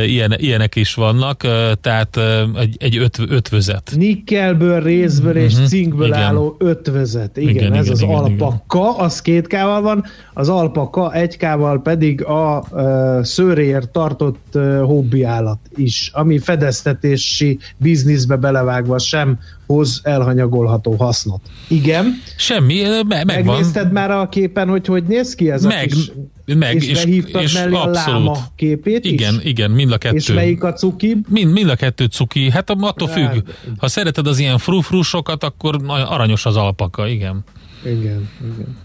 Ilyen, 0.07 0.35
ilyenek 0.37 0.77
is 0.77 0.95
vannak, 0.95 1.41
tehát 1.81 2.19
egy, 2.55 2.77
egy 2.79 2.97
öt, 2.97 3.19
ötvözet. 3.29 3.93
Nikkelből, 3.97 4.83
részből 4.83 5.37
és 5.37 5.55
Mhm, 5.55 5.65
cinkből 5.65 6.07
igen. 6.07 6.19
álló 6.19 6.57
ötvezet. 6.59 7.37
Igen, 7.37 7.55
Igen, 7.55 7.73
ez 7.73 7.85
igen, 7.85 7.93
az 7.93 8.01
igen, 8.01 8.15
alpaka, 8.15 8.97
az 8.97 9.23
két 9.23 9.47
kával 9.47 9.81
van, 9.83 10.05
az 10.35 10.49
alpaka 10.49 11.13
egy 11.15 11.37
kával 11.37 11.83
pedig 11.83 12.25
a 12.25 12.65
uh, 12.71 13.25
szőréért 13.25 13.89
tartott 13.89 14.47
uh, 14.55 14.81
hobbi 14.81 15.23
állat 15.23 15.59
is, 15.77 16.11
ami 16.13 16.39
fedeztetési 16.39 17.59
bizniszbe 17.77 18.37
belevágva 18.37 18.99
sem 18.99 19.39
hoz 19.67 20.01
elhanyagolható 20.03 20.95
hasznot. 20.95 21.41
Igen. 21.69 22.07
Semmi, 22.37 22.83
me, 23.09 23.25
megvan. 23.25 23.45
Megnézted 23.45 23.93
már 23.93 24.11
a 24.11 24.29
képen, 24.29 24.69
hogy 24.69 24.87
hogy 24.87 25.05
néz 25.05 25.35
ki 25.35 25.51
ez 25.51 25.65
Meg, 25.65 25.85
a 25.85 25.95
kis... 25.95 26.13
meg, 26.55 26.75
és, 26.75 26.87
és- 26.87 27.05
behívtad 27.05 27.43
és 27.43 27.53
mellé 27.53 27.75
a 27.75 27.83
abszolút. 27.83 28.27
láma 28.27 28.47
képét 28.57 29.05
Igen, 29.05 29.35
is? 29.35 29.45
igen, 29.45 29.71
mind 29.71 29.93
a 29.93 29.99
kettő. 29.99 30.17
És 30.17 30.27
melyik 30.33 30.65
a 30.65 30.73
cuki? 30.73 31.17
Mind, 31.29 31.53
mind 31.53 31.69
a 31.69 31.75
kettő 31.77 32.05
cuki. 32.05 32.51
Hát 32.51 32.71
attól 32.71 33.09
függ. 33.09 33.25
Hát. 33.27 33.43
Ha 33.79 33.89
szereted 33.89 34.27
az 34.27 34.39
ilyen 34.39 34.59
frufrusokat, 34.59 35.45
akkor 35.45 35.81
aranyos 35.87 36.47
az 36.47 36.57
alpaka, 36.57 37.07
igen. 37.07 37.45
Igen, 37.85 38.29
igen. 38.41 38.77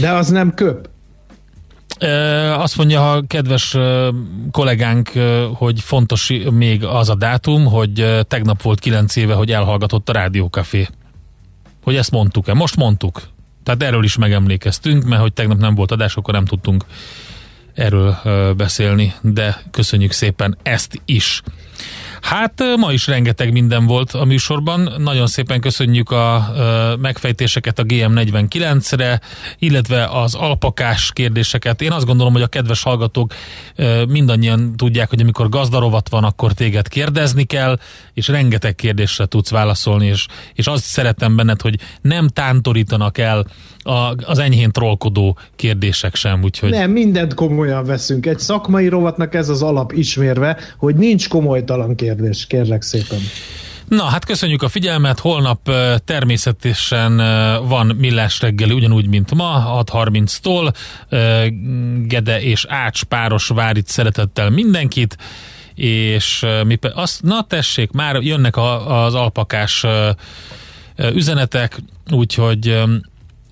De 0.00 0.10
az 0.12 0.28
nem 0.28 0.54
köp. 0.54 0.88
Azt 2.58 2.76
mondja 2.76 3.12
a 3.12 3.24
kedves 3.26 3.76
kollégánk, 4.50 5.10
hogy 5.54 5.80
fontos 5.80 6.32
még 6.50 6.84
az 6.84 7.08
a 7.08 7.14
dátum, 7.14 7.64
hogy 7.64 8.18
tegnap 8.28 8.62
volt 8.62 8.78
kilenc 8.80 9.16
éve, 9.16 9.34
hogy 9.34 9.50
elhallgatott 9.52 10.08
a 10.08 10.12
rádiókafé. 10.12 10.88
Hogy 11.82 11.96
ezt 11.96 12.10
mondtuk-e? 12.10 12.54
Most 12.54 12.76
mondtuk. 12.76 13.22
Tehát 13.64 13.82
erről 13.82 14.04
is 14.04 14.16
megemlékeztünk, 14.16 15.04
mert 15.04 15.20
hogy 15.20 15.32
tegnap 15.32 15.58
nem 15.58 15.74
volt 15.74 15.90
adás, 15.90 16.16
akkor 16.16 16.34
nem 16.34 16.44
tudtunk 16.44 16.84
erről 17.74 18.18
beszélni, 18.56 19.14
de 19.20 19.62
köszönjük 19.70 20.12
szépen 20.12 20.58
ezt 20.62 21.00
is. 21.04 21.42
Hát 22.24 22.62
ma 22.76 22.92
is 22.92 23.06
rengeteg 23.06 23.52
minden 23.52 23.86
volt 23.86 24.12
a 24.12 24.24
műsorban. 24.24 24.94
Nagyon 24.98 25.26
szépen 25.26 25.60
köszönjük 25.60 26.10
a 26.10 26.52
megfejtéseket 27.00 27.78
a 27.78 27.82
GM49-re, 27.82 29.20
illetve 29.58 30.04
az 30.04 30.34
alpakás 30.34 31.10
kérdéseket. 31.12 31.82
Én 31.82 31.92
azt 31.92 32.06
gondolom, 32.06 32.32
hogy 32.32 32.42
a 32.42 32.46
kedves 32.46 32.82
hallgatók 32.82 33.34
mindannyian 34.08 34.76
tudják, 34.76 35.10
hogy 35.10 35.20
amikor 35.20 35.48
gazdarovat 35.48 36.08
van, 36.08 36.24
akkor 36.24 36.52
téged 36.52 36.88
kérdezni 36.88 37.44
kell, 37.44 37.78
és 38.14 38.28
rengeteg 38.28 38.74
kérdésre 38.74 39.26
tudsz 39.26 39.50
válaszolni, 39.50 40.06
és, 40.06 40.26
és 40.54 40.66
azt 40.66 40.84
szeretem 40.84 41.36
benned, 41.36 41.60
hogy 41.60 41.78
nem 42.00 42.28
tántorítanak 42.28 43.18
el 43.18 43.46
a, 43.84 44.14
az 44.24 44.38
enyhén 44.38 44.70
trollkodó 44.70 45.38
kérdések 45.56 46.14
sem, 46.14 46.42
úgyhogy... 46.42 46.70
Nem, 46.70 46.90
mindent 46.90 47.34
komolyan 47.34 47.84
veszünk. 47.84 48.26
Egy 48.26 48.38
szakmai 48.38 48.88
rovatnak 48.88 49.34
ez 49.34 49.48
az 49.48 49.62
alap 49.62 49.92
ismérve, 49.92 50.58
hogy 50.76 50.94
nincs 50.94 51.28
komolytalan 51.28 51.94
kérdés, 51.94 52.46
kérlek 52.46 52.82
szépen. 52.82 53.18
Na, 53.88 54.04
hát 54.04 54.24
köszönjük 54.24 54.62
a 54.62 54.68
figyelmet, 54.68 55.18
holnap 55.18 55.70
természetesen 56.04 57.16
van 57.68 57.96
millás 57.98 58.40
reggeli, 58.40 58.72
ugyanúgy, 58.72 59.08
mint 59.08 59.34
ma, 59.34 59.82
6.30-tól. 59.92 60.74
Ö, 61.08 61.46
Gede 62.06 62.42
és 62.42 62.66
Ács 62.68 63.02
páros 63.02 63.48
vár 63.48 63.76
itt 63.76 63.86
szeretettel 63.86 64.50
mindenkit, 64.50 65.16
és 65.74 66.46
mi 66.66 66.74
pe- 66.74 66.92
azt, 66.94 67.22
na 67.22 67.46
tessék, 67.48 67.90
már 67.90 68.16
jönnek 68.22 68.56
a, 68.56 69.04
az 69.04 69.14
alpakás 69.14 69.84
üzenetek, 71.12 71.82
úgyhogy 72.10 72.82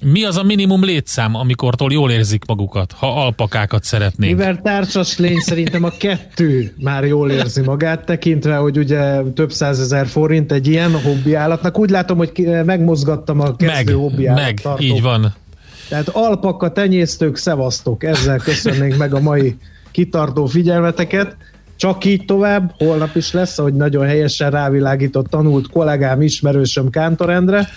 mi 0.03 0.24
az 0.24 0.36
a 0.36 0.42
minimum 0.42 0.84
létszám, 0.84 1.34
amikortól 1.34 1.92
jól 1.92 2.11
érzik 2.11 2.44
magukat, 2.44 2.92
ha 2.92 3.24
alpakákat 3.24 3.84
szeretnénk? 3.84 4.36
Mivel 4.36 4.61
társas 4.62 5.18
lény 5.18 5.38
szerintem 5.40 5.84
a 5.84 5.90
kettő 5.98 6.74
már 6.78 7.05
jól 7.05 7.30
érzi 7.30 7.61
magát, 7.61 8.05
tekintve, 8.05 8.57
hogy 8.57 8.78
ugye 8.78 9.20
több 9.34 9.53
százezer 9.53 10.07
forint 10.07 10.53
egy 10.53 10.66
ilyen 10.66 11.00
hobbi 11.00 11.34
állatnak. 11.34 11.78
Úgy 11.78 11.90
látom, 11.90 12.16
hogy 12.16 12.48
megmozgattam 12.64 13.40
a 13.40 13.55
Meg, 13.59 13.74
kezdő 13.74 13.92
hobbi 13.92 14.26
állat 14.26 14.42
meg, 14.44 14.61
tartók. 14.61 14.82
így 14.84 15.03
van. 15.03 15.34
Tehát 15.88 16.09
alpaka 16.09 16.72
tenyésztők, 16.72 17.36
szevasztok. 17.36 18.05
Ezzel 18.05 18.38
köszönnénk 18.38 18.96
meg 18.96 19.14
a 19.14 19.20
mai 19.20 19.57
kitartó 19.90 20.46
figyelmeteket. 20.46 21.36
Csak 21.76 22.05
így 22.05 22.24
tovább, 22.24 22.72
holnap 22.78 23.16
is 23.16 23.32
lesz, 23.32 23.59
ahogy 23.59 23.74
nagyon 23.74 24.07
helyesen 24.07 24.50
rávilágított 24.50 25.26
tanult 25.26 25.68
kollégám, 25.70 26.22
ismerősöm 26.22 26.90
Kántor 26.90 27.30
Endre, 27.30 27.68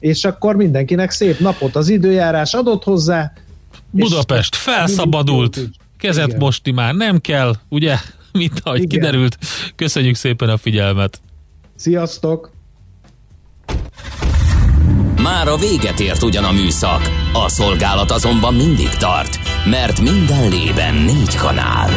és 0.00 0.24
akkor 0.24 0.56
mindenkinek 0.56 1.10
szép 1.10 1.38
napot 1.38 1.76
az 1.76 1.88
időjárás 1.88 2.54
adott 2.54 2.84
hozzá. 2.84 3.32
Budapest 3.90 4.56
felszabadult, 4.56 5.60
kezet 5.98 6.26
Igen. 6.26 6.38
mosti 6.38 6.70
már 6.70 6.94
nem 6.94 7.20
kell, 7.20 7.54
ugye? 7.68 7.96
Mint 8.32 8.60
ahogy 8.62 8.82
Igen. 8.82 8.88
kiderült. 8.88 9.38
Köszönjük 9.76 10.14
szépen 10.14 10.48
a 10.48 10.56
figyelmet. 10.56 11.20
Sziasztok! 11.76 12.50
Már 15.22 15.48
a 15.48 15.56
véget 15.56 16.00
ért 16.00 16.22
ugyan 16.22 16.44
a 16.44 16.52
műszak, 16.52 17.00
a 17.32 17.48
szolgálat 17.48 18.10
azonban 18.10 18.54
mindig 18.54 18.88
tart, 18.88 19.38
mert 19.64 20.00
minden 20.00 20.48
lében 20.48 20.94
négy 20.94 21.34
kanál. 21.34 21.90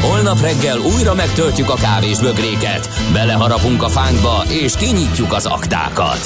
Holnap 0.00 0.40
reggel 0.40 0.78
újra 0.78 1.14
megtöltjük 1.14 1.70
a 1.70 1.74
kávés 1.74 2.18
bögréket, 2.20 2.88
beleharapunk 3.12 3.82
a 3.82 3.88
fánkba 3.88 4.44
és 4.48 4.76
kinyitjuk 4.76 5.32
az 5.32 5.46
aktákat. 5.46 6.20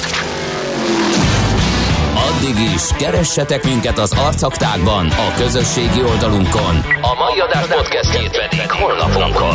Addig 2.30 2.58
is, 2.74 2.82
keressetek 2.98 3.64
minket 3.64 3.98
az 3.98 4.12
arcaktákban, 4.12 5.06
a 5.06 5.34
közösségi 5.36 6.02
oldalunkon. 6.02 6.76
A 7.00 7.14
mai 7.18 7.40
adás 7.40 7.66
podcastjét 7.66 8.30
pedig 8.30 8.70
holnapunkon. 8.70 9.54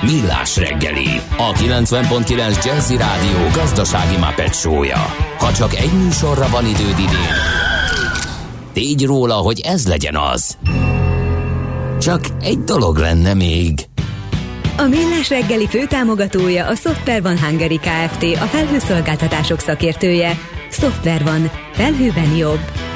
Millás 0.00 0.56
reggeli, 0.56 1.20
a 1.36 1.52
90.9 1.52 2.64
Jazzy 2.64 2.96
Rádió 2.96 3.48
gazdasági 3.54 4.16
Muppet 4.16 4.54
show-ja. 4.54 5.14
Ha 5.38 5.52
csak 5.52 5.74
egy 5.74 5.92
műsorra 5.92 6.48
van 6.48 6.66
időd 6.66 6.98
idén, 6.98 7.34
tégy 8.72 9.04
róla, 9.04 9.34
hogy 9.34 9.60
ez 9.60 9.86
legyen 9.86 10.16
az. 10.16 10.56
Csak 12.00 12.20
egy 12.40 12.64
dolog 12.64 12.96
lenne 12.96 13.34
még. 13.34 13.72
A 14.76 14.82
Millás 14.82 15.28
reggeli 15.28 15.66
főtámogatója 15.66 16.66
a 16.66 16.74
Software 16.74 17.20
van 17.20 17.38
Hungary 17.38 17.78
Kft. 17.78 18.22
A 18.22 18.44
felhőszolgáltatások 18.44 19.60
szakértője. 19.60 20.38
Software 20.70 21.24
van. 21.24 21.50
Felhőben 21.72 22.36
jobb. 22.36 22.87